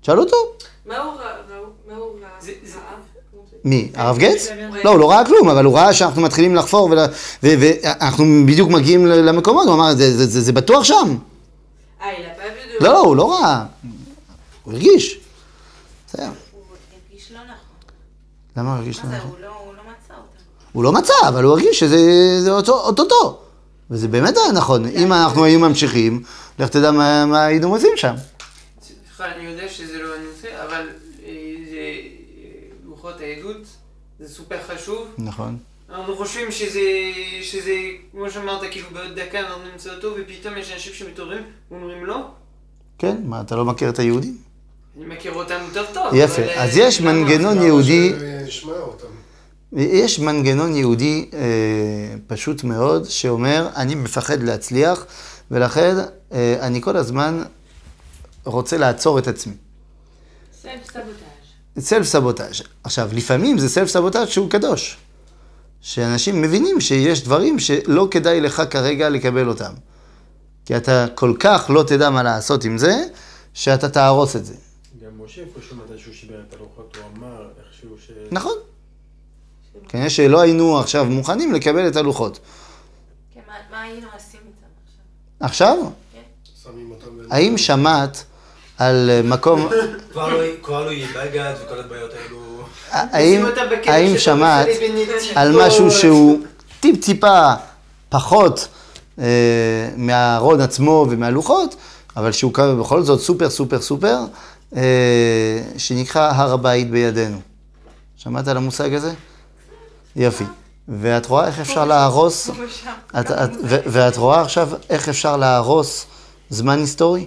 תשאל 0.00 0.18
אותו. 0.18 0.36
מה 0.86 0.98
הוא 0.98 1.12
ראה? 2.20 2.38
מי? 3.70 3.90
הרב 3.94 4.18
גץ? 4.18 4.48
Ouais. 4.48 4.52
לא, 4.84 4.90
הוא 4.90 4.98
לא 4.98 5.10
ראה 5.10 5.24
כלום, 5.26 5.48
אבל 5.48 5.64
הוא 5.64 5.76
ראה 5.78 5.92
שאנחנו 5.92 6.22
מתחילים 6.22 6.54
לחפור 6.54 6.94
ואנחנו 7.42 8.24
בדיוק 8.46 8.70
מגיעים 8.70 9.06
למקומות, 9.06 9.66
הוא 9.66 9.74
אמר, 9.74 9.94
"זה- 9.94 10.16
זה- 10.16 10.26
זה 10.26 10.40
זה 10.40 10.52
בטוח 10.52 10.84
שם. 10.84 11.16
לא, 12.80 12.88
לא, 12.92 13.00
הוא 13.00 13.16
לא 13.16 13.32
ראה. 13.32 13.64
הוא 14.64 14.72
הרגיש. 14.74 15.18
בסדר. 16.08 16.22
הוא 16.52 16.62
הרגיש 17.10 17.32
לא 17.32 17.38
נכון. 17.38 17.54
למה 18.56 18.70
הוא 18.70 18.78
הרגיש 18.78 18.98
לא 18.98 19.10
נכון? 19.10 19.30
הוא 19.30 19.38
לא 19.40 19.48
הוא 19.64 19.74
לא 19.74 19.82
מצא. 19.82 20.14
הוא 20.72 20.84
לא 20.84 20.92
מצא, 20.92 21.12
אבל 21.28 21.44
הוא 21.44 21.52
הרגיש 21.52 21.80
שזה 21.80 21.98
זה 22.44 22.50
אותו- 22.50 22.80
אותו-טו. 22.80 23.38
וזה 23.90 24.08
באמת 24.08 24.36
היה 24.36 24.52
נכון. 24.52 24.86
אם 24.86 25.12
אנחנו 25.12 25.44
היינו 25.44 25.68
ממשיכים, 25.68 26.22
לך 26.58 26.68
תדע 26.68 26.90
מה 26.90 27.26
מה 27.26 27.44
היינו 27.44 27.68
מוצאים 27.68 27.92
שם. 27.96 28.14
סליחה, 28.82 29.34
אני 29.34 29.44
יודע 29.50 29.68
שזה 29.68 29.98
לא 29.98 30.14
הנושא, 30.14 30.48
אבל 30.68 30.88
אה, 31.26 31.32
זה 31.70 31.76
אה, 31.76 32.00
לוחות 32.88 33.14
העדות, 33.20 33.56
זה 34.20 34.34
סופר 34.48 34.74
חשוב. 34.74 35.08
נכון. 35.18 35.58
אנחנו 35.90 36.16
חושבים 36.16 36.52
שזה, 36.52 36.80
שזה, 37.42 37.72
כמו 38.12 38.30
שאמרת, 38.30 38.60
כאילו 38.70 38.86
בעוד 38.92 39.20
דקה 39.20 39.40
אנחנו 39.40 39.62
נמצא 39.72 39.94
אותו, 39.94 40.14
ופתאום 40.16 40.56
יש 40.56 40.72
אנשים 40.72 40.92
שמתעוררים 40.92 41.42
ואומרים 41.70 42.06
לא. 42.06 42.26
כן, 42.98 43.16
מה, 43.24 43.40
אתה 43.40 43.56
לא 43.56 43.64
מכיר 43.64 43.88
את 43.88 43.98
היהודים? 43.98 44.36
אני 44.96 45.06
מכיר 45.06 45.32
אותם 45.32 45.58
יותר 45.66 45.84
טוב. 45.94 46.14
יפה, 46.14 46.42
אבל, 46.42 46.50
אז 46.50 46.78
אה, 46.78 46.82
יש 46.82 47.00
למה? 47.00 47.12
מנגנון 47.12 47.56
למה 47.56 47.66
יהודי. 47.66 48.12
יש 49.72 50.18
מנגנון 50.18 50.76
יהודי 50.76 51.30
אה, 51.32 51.38
פשוט 52.26 52.64
מאוד, 52.64 53.04
שאומר, 53.04 53.68
אני 53.76 53.94
מפחד 53.94 54.42
להצליח, 54.42 55.06
ולכן 55.50 55.94
אה, 56.32 56.56
אני 56.60 56.82
כל 56.82 56.96
הזמן 56.96 57.42
רוצה 58.44 58.78
לעצור 58.78 59.18
את 59.18 59.28
עצמי. 59.28 59.54
סלף 61.80 62.06
סבוטאז'. 62.06 62.46
סלף 62.46 62.56
סבוטאז'. 62.56 62.62
עכשיו, 62.84 63.08
לפעמים 63.12 63.58
זה 63.58 63.68
סלף 63.68 63.88
סבוטאז' 63.88 64.28
שהוא 64.28 64.50
קדוש. 64.50 64.96
שאנשים 65.80 66.42
מבינים 66.42 66.80
שיש 66.80 67.22
דברים 67.24 67.58
שלא 67.58 68.08
כדאי 68.10 68.40
לך 68.40 68.62
כרגע 68.70 69.08
לקבל 69.08 69.48
אותם. 69.48 69.72
כי 70.66 70.76
אתה 70.76 71.06
כל 71.14 71.34
כך 71.40 71.70
לא 71.74 71.82
תדע 71.82 72.10
מה 72.10 72.22
לעשות 72.22 72.64
עם 72.64 72.78
זה, 72.78 72.94
שאתה 73.54 73.88
תהרוס 73.88 74.36
את 74.36 74.44
זה. 74.46 74.54
גם 75.04 75.24
משה 75.24 75.40
איפשהו 75.42 75.76
מתי 75.76 76.02
שהוא 76.02 76.14
שיבר 76.14 76.40
את 76.48 76.54
הלוחות, 76.54 76.96
הוא 76.96 77.04
אמר 77.16 77.48
איכשהו 77.66 77.96
ש... 78.06 78.10
נכון. 78.30 78.52
כנראה 79.88 80.10
שלא 80.10 80.40
היינו 80.40 80.78
עכשיו 80.78 81.04
מוכנים 81.04 81.54
לקבל 81.54 81.88
את 81.88 81.96
הלוחות. 81.96 82.38
כן, 83.34 83.40
מה- 83.70 83.82
היינו 83.82 84.06
עושים 84.14 84.40
איתם 84.40 84.66
עכשיו? 85.40 85.76
עכשיו, 85.76 85.76
שמים 86.64 86.90
אותם... 86.90 87.18
ב- 87.18 87.32
האם 87.32 87.58
שמעת 87.58 88.24
על 88.78 89.10
אה, 89.10 89.20
מקום, 89.24 89.68
כבר 90.12 90.28
לא- 90.28 90.44
כבר 90.62 90.84
לא 90.84 90.90
יהיה 90.90 91.06
בגד 91.08 91.52
וכל 91.64 91.80
הבעיות 91.80 92.10
האלו... 92.24 92.38
האם, 93.86 94.18
שמעת. 94.18 94.66
על 95.34 95.52
משהו 95.66 95.90
שהוא 95.90 96.38
טיפ-טיפה 96.80 97.52
פחות 98.08 98.68
אה, 99.18 99.24
מהארון 99.96 100.60
עצמו 100.60 101.06
ומהלוחות, 101.10 101.76
אבל 102.16 102.32
שהוא 102.32 102.54
כמה 102.54 102.74
בכל 102.74 103.02
זאת 103.02 103.20
סופר 103.20 103.50
סופר 103.50 103.80
סופר, 103.80 104.18
אה, 104.76 104.82
שנקרא 105.76 106.30
הר 106.34 106.52
הבית 106.52 106.90
בידינו. 106.90 107.38
שמעת 108.16 108.48
על 108.48 108.56
המושג 108.56 108.94
הזה? 108.94 109.12
יופי. 110.16 110.44
ואת 110.88 111.26
רואה 111.26 111.46
איך 111.46 111.60
אפשר 111.60 111.84
להרוס, 111.84 112.50
ואת 113.86 114.16
רואה 114.16 114.40
עכשיו 114.40 114.68
איך 114.90 115.08
אפשר 115.08 115.36
להרוס 115.36 116.06
זמן 116.50 116.78
היסטורי? 116.78 117.26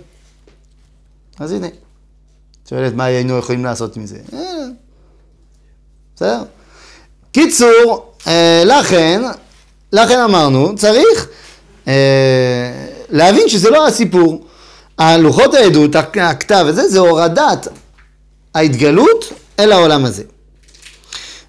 אז 1.42 1.52
הנה. 1.52 1.68
את 1.68 1.74
שואלת 2.70 2.94
מה 2.94 3.04
היינו 3.04 3.38
יכולים 3.38 3.66
לעשות 3.66 3.96
עם 3.98 4.06
זה. 4.06 4.18
אה, 4.34 4.40
בסדר? 6.16 6.44
קיצור, 7.32 8.12
אה, 8.28 8.64
לכן, 8.66 9.22
לכן 9.94 10.20
אמרנו, 10.20 10.76
צריך 10.76 11.28
אה, 11.88 11.94
להבין 13.10 13.50
שזה 13.50 13.70
לא 13.70 13.88
הסיפור. 13.88 14.46
הלוחות 14.98 15.54
העדות, 15.54 15.96
הכ- 15.96 16.20
הכתב 16.22 16.66
הזה, 16.68 16.90
זה 16.90 17.00
הורדת 17.00 17.68
ההתגלות 18.56 19.26
אל 19.60 19.72
העולם 19.72 20.06
הזה. 20.06 20.24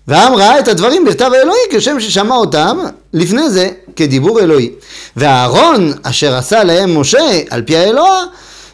והעם 0.08 0.34
ראה 0.34 0.58
את 0.58 0.68
הדברים 0.68 1.04
בכתב 1.04 1.30
האלוהי 1.38 1.60
כשם 1.70 2.00
ששמע 2.00 2.34
אותם 2.34 2.78
לפני 3.12 3.50
זה 3.50 3.68
כדיבור 3.96 4.40
אלוהי. 4.40 4.70
והארון 5.16 5.92
אשר 6.02 6.34
עשה 6.36 6.64
להם 6.64 7.00
משה 7.00 7.40
על 7.50 7.62
פי 7.62 7.76
האלוה, 7.76 8.24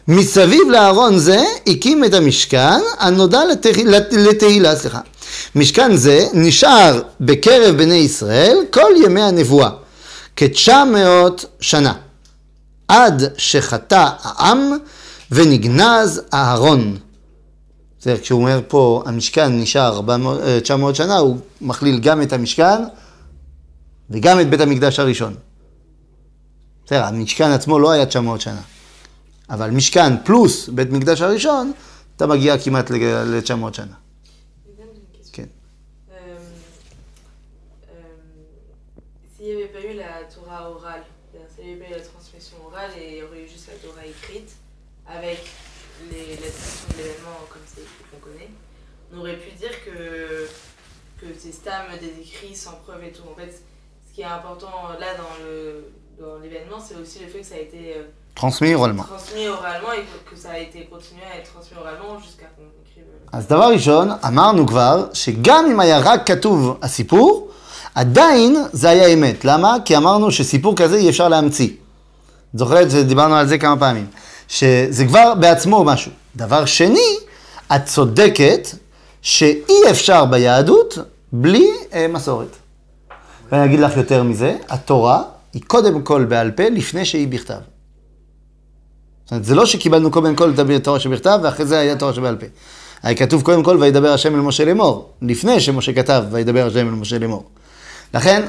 מסביב 0.09 0.69
לארון 0.71 1.17
זה 1.19 1.43
הקים 1.67 2.05
את 2.05 2.13
המשכן 2.13 2.79
הנודע 2.99 3.45
לתה- 3.51 3.69
לת- 3.85 4.13
לתהילה, 4.13 4.75
סליחה. 4.75 4.99
משכן 5.55 5.95
זה 5.95 6.27
נשאר 6.33 7.01
בקרב 7.21 7.75
בני 7.77 7.93
ישראל 7.95 8.57
כל 8.71 8.91
ימי 9.05 9.21
הנבואה, 9.21 9.69
כתשע 10.35 10.83
מאות 10.83 11.45
שנה, 11.59 11.93
עד 12.87 13.23
שחטא 13.37 14.09
העם 14.21 14.71
ונגנז 15.31 16.21
אהרון. 16.33 16.97
זה 18.01 18.15
כשהוא 18.21 18.39
אומר 18.41 18.59
פה, 18.67 19.03
המשכן 19.05 19.59
נשאר 19.61 19.95
400, 19.95 20.39
אה, 20.41 20.59
900 20.59 20.95
שנה, 20.95 21.17
הוא 21.17 21.37
מכליל 21.61 21.99
גם 21.99 22.21
את 22.21 22.33
המשכן 22.33 22.81
וגם 24.09 24.39
את 24.39 24.49
בית 24.49 24.61
המקדש 24.61 24.99
הראשון. 24.99 25.33
בסדר, 26.85 27.03
המשכן 27.03 27.51
עצמו 27.51 27.79
לא 27.79 27.91
היה 27.91 28.05
900 28.05 28.41
שנה. 28.41 28.61
אבל 29.50 29.70
משכן 29.70 30.24
פלוס 30.24 30.68
בית 30.68 30.90
מקדש 30.90 31.20
הראשון, 31.20 31.72
אתה 32.16 32.26
מגיע 32.26 32.58
כמעט 32.58 32.90
ל-900 32.90 33.72
שנה. 33.72 33.94
Une 34.66 35.18
question. 35.18 35.32
כן. 35.32 35.48
Euh, 36.10 36.14
euh, 37.88 37.96
S'il 39.36 39.46
n'y 39.46 39.52
avait 39.52 39.72
pas 39.72 39.80
eu 39.80 39.94
la 39.94 40.24
Torah 40.34 40.70
orale, 40.70 41.04
c'est-à-dire 41.30 41.48
s'il 41.54 41.64
n'y 41.66 41.72
avait 41.72 41.80
pas 41.84 41.90
eu 41.90 41.98
la 41.98 42.04
transmission 42.10 42.56
orale 42.66 42.90
et 42.98 43.06
il 43.12 43.18
y 43.18 43.22
aurait 43.22 43.42
eu 43.44 43.48
juste 43.48 43.68
la 43.68 43.78
Torah 43.84 44.06
écrite, 44.06 44.50
avec 45.06 45.40
les, 46.10 46.26
la 46.42 46.46
description 46.46 46.88
de 46.92 46.96
l'événement 46.98 47.38
comme 47.50 47.62
c'est 47.66 47.82
écrit 47.82 48.04
qu'on 48.10 48.22
connaît, 48.28 48.50
on 49.12 49.18
aurait 49.20 49.36
pu 49.36 49.50
dire 49.62 49.74
que, 49.84 50.48
que 51.20 51.26
c'est 51.38 51.52
Stam 51.52 51.86
des 52.00 52.14
écrits 52.22 52.56
sans 52.56 52.76
preuve 52.84 53.04
et 53.04 53.12
tout. 53.12 53.22
En 53.30 53.34
fait, 53.34 53.52
ce 54.08 54.14
qui 54.14 54.22
est 54.22 54.32
important 54.40 54.74
là 54.98 55.14
dans 55.22 55.34
le 55.44 55.84
dans 56.18 56.38
l'événement, 56.38 56.78
c'est 56.80 56.96
aussi 56.96 57.18
le 57.18 57.26
fait 57.26 57.40
que 57.40 57.46
ça 57.46 57.56
a 57.56 57.58
été 57.58 57.96
euh, 57.96 58.04
Transmis 58.39 58.73
oralement. 58.73 59.03
transmis 59.03 59.47
oralement 59.49 59.93
et 59.99 60.05
que, 60.29 60.35
ça 60.43 60.51
a 60.51 60.59
été 60.67 60.79
continué 60.93 61.25
à 61.31 61.35
être 61.39 61.49
transmis 61.53 61.77
oralement 61.83 62.13
jusqu'à 62.25 62.47
qu'on 62.55 62.67
écrive. 62.83 63.03
אז 63.31 63.47
דבר 63.47 63.73
ראשון, 63.73 64.09
אמרנו 64.27 64.67
כבר, 64.67 65.07
שגם 65.13 65.65
אם 65.71 65.79
היה 65.79 65.99
רק 65.99 66.27
כתוב 66.27 66.77
הסיפור, 66.81 67.49
עדיין 67.95 68.55
זה 68.73 68.89
היה 68.89 69.07
אמת. 69.07 69.45
למה? 69.45 69.77
כי 69.85 69.97
אמרנו 69.97 70.31
שסיפור 70.31 70.75
כזה 70.75 70.95
אי 70.95 71.09
אפשר 71.09 71.27
להמציא. 71.27 71.69
זוכרת 72.53 72.91
שדיברנו 72.91 73.35
על 73.35 73.47
זה 73.47 73.57
כמה 73.57 73.77
פעמים. 73.77 74.07
שזה 74.47 75.05
כבר 75.05 75.35
בעצמו 75.35 75.83
משהו. 75.83 76.11
דבר 76.35 76.65
שני, 76.65 77.09
את 77.75 77.85
צודקת 77.85 78.67
שאי 79.21 79.81
אפשר 79.91 80.25
ביהדות 80.25 80.97
בלי 81.31 81.67
אה, 81.93 82.07
מסורת. 82.07 82.55
ואני 83.51 83.65
אגיד 83.65 83.79
לך 83.79 83.97
יותר 83.97 84.23
מזה, 84.23 84.57
התורה 84.69 85.21
היא 85.53 85.61
קודם 85.67 86.01
כל 86.01 86.25
בעל 86.25 86.51
פה 86.51 86.63
לפני 86.69 87.05
שהיא 87.05 87.27
בכתב. 87.27 87.59
זאת 89.29 89.31
אומרת, 89.31 89.45
זה 89.45 89.55
לא 89.55 89.65
שקיבלנו 89.65 90.11
קודם 90.11 90.35
כל 90.35 90.51
את 90.53 90.59
התורה 90.75 90.99
שבכתב 90.99 91.39
ואחרי 91.43 91.65
זה 91.65 91.79
היה 91.79 91.95
תורה 91.95 92.13
שבעל 92.13 92.35
פה. 92.35 92.45
היה 93.03 93.15
כתוב 93.15 93.41
קודם 93.41 93.63
כל 93.63 93.77
וידבר 93.79 94.13
השם 94.13 94.35
אל 94.35 94.39
משה 94.39 94.65
לאמור, 94.65 95.13
לפני 95.21 95.59
שמשה 95.59 95.93
כתב 95.93 96.23
וידבר 96.31 96.67
השם 96.67 96.87
אל 96.87 96.93
משה 96.93 97.19
לאמור. 97.19 97.49
לכן, 98.13 98.47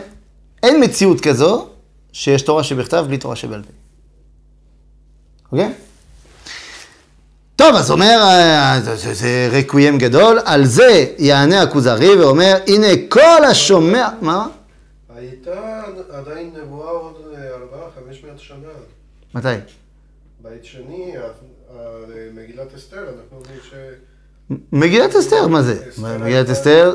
אין 0.63 0.85
מציאות 0.85 1.21
כזו 1.21 1.67
שיש 2.13 2.43
תורה 2.43 2.65
שבכתב 2.65 3.05
בלי 3.09 3.19
תורה 3.19 3.37
שבעל 3.37 3.63
פה. 3.63 3.73
אוקיי? 5.53 5.73
טוב, 7.57 7.75
אז 7.75 7.91
אומר, 7.91 8.19
אה, 8.23 8.81
זה, 8.85 8.97
זה, 8.97 9.15
זה 9.15 9.49
רקוויאם 9.53 9.99
גדול, 9.99 10.39
על 10.45 10.65
זה 10.65 11.07
יענה 11.19 11.63
הכוזרי 11.63 12.17
ואומר, 12.17 12.57
הנה 12.67 12.87
כל 13.09 13.45
השומע, 13.51 14.09
מה? 14.21 14.47
הייתה 15.17 15.83
עדיין 16.13 16.51
נבואה 16.63 16.91
עוד 16.91 17.15
ארבעה, 17.35 17.89
חמש 17.95 18.25
מאות 18.25 18.39
שנה. 18.39 18.57
מתי? 19.35 19.80
בית 20.43 20.65
שני, 20.65 21.13
ה- 21.17 21.23
ה- 21.23 21.77
מגילת 22.35 22.75
אסתר, 22.77 22.99
אנחנו 22.99 23.37
אומרים 23.39 23.59
ש... 23.71 23.75
מגילת 24.73 25.17
אסתר, 25.17 25.47
מה 25.49 25.63
זה? 25.63 25.91
מגילת 26.19 26.51
אסתר, 26.51 26.95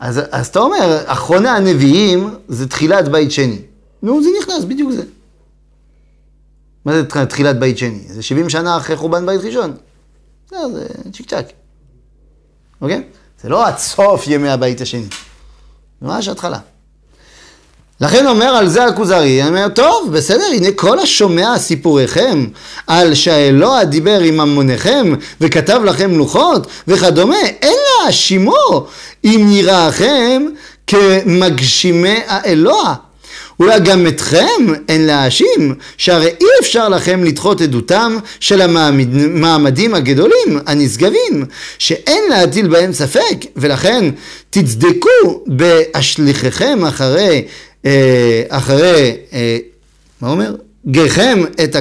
אז, 0.00 0.20
אז 0.30 0.46
אתה 0.46 0.58
אומר, 0.58 1.02
אחרוני 1.06 1.48
הנביאים 1.48 2.34
זה 2.48 2.68
תחילת 2.68 3.08
בית 3.08 3.30
שני. 3.32 3.58
נו, 4.02 4.22
זה 4.22 4.28
נכנס, 4.42 4.64
בדיוק 4.64 4.92
זה. 4.92 5.02
מה 6.84 6.92
זה 6.92 7.04
תח- 7.08 7.24
תחילת 7.24 7.58
בית 7.58 7.78
שני? 7.78 7.98
זה 8.08 8.22
70 8.22 8.48
שנה 8.50 8.76
אחרי 8.76 8.96
חורבן 8.96 9.26
בית 9.26 9.40
ראשון. 9.40 9.76
זה 10.50 10.56
צ'יק 11.12 11.28
צ'אק. 11.30 11.46
אוקיי? 12.80 13.02
זה 13.42 13.48
לא 13.48 13.66
עד 13.66 13.78
סוף 13.78 14.24
ימי 14.26 14.48
הבית 14.48 14.80
השני. 14.80 15.02
זה 15.02 15.08
ממש 16.06 16.28
התחלה. 16.28 16.58
לכן 18.02 18.26
אומר 18.26 18.46
על 18.46 18.68
זה 18.68 18.84
הכוזרי, 18.84 19.48
אומר, 19.48 19.68
טוב, 19.68 20.10
בסדר, 20.12 20.44
הנה 20.52 20.70
כל 20.76 20.98
השומע 20.98 21.58
סיפוריכם 21.58 22.46
על 22.86 23.14
שהאלוה 23.14 23.84
דיבר 23.84 24.20
עם 24.20 24.36
ממוניכם 24.36 25.14
וכתב 25.40 25.80
לכם 25.84 26.18
לוחות 26.18 26.66
וכדומה, 26.88 27.40
אין 27.62 27.76
להאשימו 28.04 28.86
אם 29.24 29.46
נראכם 29.48 30.42
כמגשימי 30.86 32.20
האלוה. 32.26 32.94
אולי 33.60 33.80
גם 33.80 34.06
אתכם 34.06 34.72
אין 34.88 35.06
להאשים, 35.06 35.74
שהרי 35.96 36.28
אי 36.40 36.46
אפשר 36.60 36.88
לכם 36.88 37.24
לדחות 37.24 37.60
עדותם 37.60 38.18
של 38.40 38.60
המעמדים 38.60 39.94
הגדולים, 39.94 40.58
הנשגבים, 40.66 41.44
שאין 41.78 42.24
להטיל 42.30 42.68
בהם 42.68 42.92
ספק, 42.92 43.36
ולכן 43.56 44.04
תצדקו 44.50 45.42
בהשליככם 45.46 46.84
אחרי, 46.84 47.44
אחרי, 48.48 49.16
אה, 49.32 49.58
מה 50.20 50.28
אומר? 50.28 50.56
גרכם 50.86 51.38
את 51.64 51.76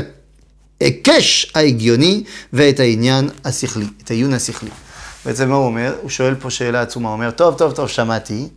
ההיקש 0.82 1.52
ההגיוני 1.56 2.24
ואת 2.54 2.80
העניין 2.80 3.30
השכלי, 3.45 3.86
את 4.04 4.12
העיון 4.12 4.34
השכלי. 4.34 4.70
בעצם 5.26 5.49
מה 5.49 5.56
הוא 5.56 5.66
אומר? 5.66 5.95
הוא 6.02 6.10
שואל 6.10 6.36
פה 6.36 6.49
שאלה 6.49 6.82
עצומה, 6.82 7.10
הוא 7.10 7.14
אומר, 7.14 7.32
טוב, 7.32 7.58
טוב, 7.58 7.72
טוב, 7.72 7.88
שמעתי. 7.88 8.47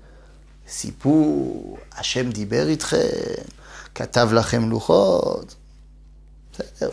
סיפור, 0.68 1.78
השם 1.98 2.30
דיבר 2.30 2.68
איתכם, 2.68 2.96
כתב 3.94 4.28
לכם 4.32 4.70
לוחות. 4.70 5.54
בסדר. 6.52 6.90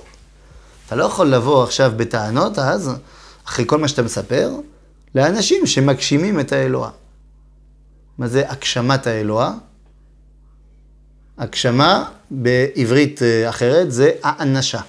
אתה 0.88 0.96
לא 0.96 1.04
יכול 1.04 1.28
לבוא 1.28 1.64
עכשיו 1.64 1.92
בטענות 1.96 2.60
אז, 2.60 2.92
אחרי 3.48 3.66
כל 3.68 3.78
מה 3.78 3.88
שאתה 3.88 4.02
מספר, 4.02 4.52
לאנשים 5.16 5.68
שמגשימים 5.68 6.40
את 6.40 6.52
האלוה. 6.52 6.90
מה 8.18 8.28
זה 8.28 8.50
הגשמת 8.50 9.08
האלוה? 9.08 9.54
הגשמה 11.42 12.04
בעברית 12.32 13.22
אה, 13.22 13.50
אחרת 13.50 13.92
זה 13.92 14.12
האנשה. 14.24 14.80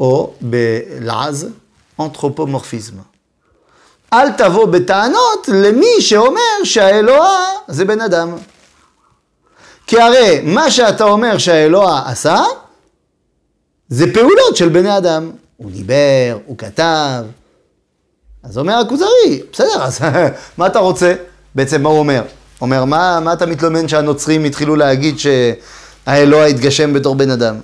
או 0.00 0.34
בלעז, 0.40 1.48
אנתרופומורפיזם. 2.00 2.94
אל 4.12 4.32
תבוא 4.32 4.66
בטענות 4.66 5.48
למי 5.48 6.00
שאומר 6.00 6.64
שהאלוה 6.64 7.38
זה 7.68 7.84
בן 7.84 8.00
אדם. 8.00 8.36
כי 9.86 10.00
הרי 10.00 10.40
מה 10.44 10.70
שאתה 10.70 11.04
אומר 11.04 11.38
שהאלוה 11.38 12.02
עשה, 12.06 12.42
זה 13.88 14.14
פעולות 14.14 14.56
של 14.56 14.68
בני 14.68 14.96
אדם. 14.96 15.30
הוא 15.56 15.70
דיבר, 15.70 16.38
הוא 16.46 16.58
כתב. 16.58 17.24
אז 18.42 18.58
אומר 18.58 18.74
הכוזרי, 18.74 19.42
בסדר, 19.52 19.82
אז 19.82 20.00
מה 20.58 20.66
אתה 20.66 20.78
רוצה? 20.78 21.14
בעצם 21.54 21.82
מה 21.82 21.88
הוא 21.88 21.98
אומר? 21.98 22.22
אומר, 22.60 22.84
מה, 22.84 23.20
מה 23.20 23.32
אתה 23.32 23.46
מתלונן 23.46 23.88
שהנוצרים 23.88 24.44
התחילו 24.44 24.76
להגיד 24.76 25.16
שהאלוה 25.18 26.46
התגשם 26.46 26.92
בתור 26.92 27.14
בן 27.14 27.30
אדם? 27.30 27.56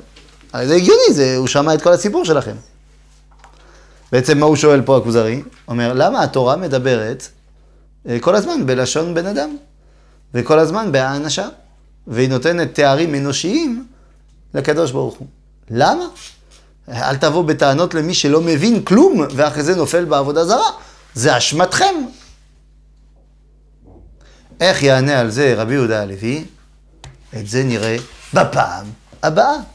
הרי 0.53 0.67
זה 0.67 0.75
הגיוני, 0.75 1.13
זה, 1.13 1.37
הוא 1.37 1.47
שמע 1.47 1.75
את 1.75 1.83
כל 1.83 1.93
הסיפור 1.93 2.25
שלכם. 2.25 2.55
בעצם 4.13 4.39
מה 4.39 4.47
הוא 4.47 4.57
שואל 4.57 4.83
פה 4.83 4.97
הכוזרי? 4.97 5.43
אומר, 5.69 5.93
למה 5.93 6.23
התורה 6.23 6.57
מדברת 6.57 7.29
אה, 8.09 8.19
כל 8.21 8.35
הזמן 8.35 8.67
בלשון 8.67 9.15
בן 9.15 9.27
אדם? 9.27 9.57
וכל 10.35 10.59
הזמן 10.59 10.93
בהאנשה? 10.93 11.49
והיא 12.07 12.29
נותנת 12.29 12.75
תארים 12.75 13.15
אנושיים 13.15 13.87
לקדוש 14.55 14.91
ברוך 14.91 15.15
הוא. 15.15 15.27
למה? 15.71 16.05
אל 16.89 17.17
תבוא 17.17 17.45
בטענות 17.45 17.95
למי 17.95 18.15
שלא 18.15 18.41
מבין 18.41 18.83
כלום, 18.83 19.27
ואחרי 19.35 19.63
זה 19.63 19.77
נופל 19.77 20.05
בעבודה 20.05 20.45
זרה. 20.45 20.71
זה 21.15 21.37
אשמתכם. 21.37 21.95
איך 24.65 24.83
יענה 24.83 25.21
על 25.21 25.31
זה 25.31 25.55
רבי 25.57 25.75
יהודה 25.75 26.03
הלוי? 26.03 26.45
את 27.37 27.47
זה 27.49 27.65
נראה 27.65 27.97
בפעם 28.35 28.87
הבאה. 29.23 29.74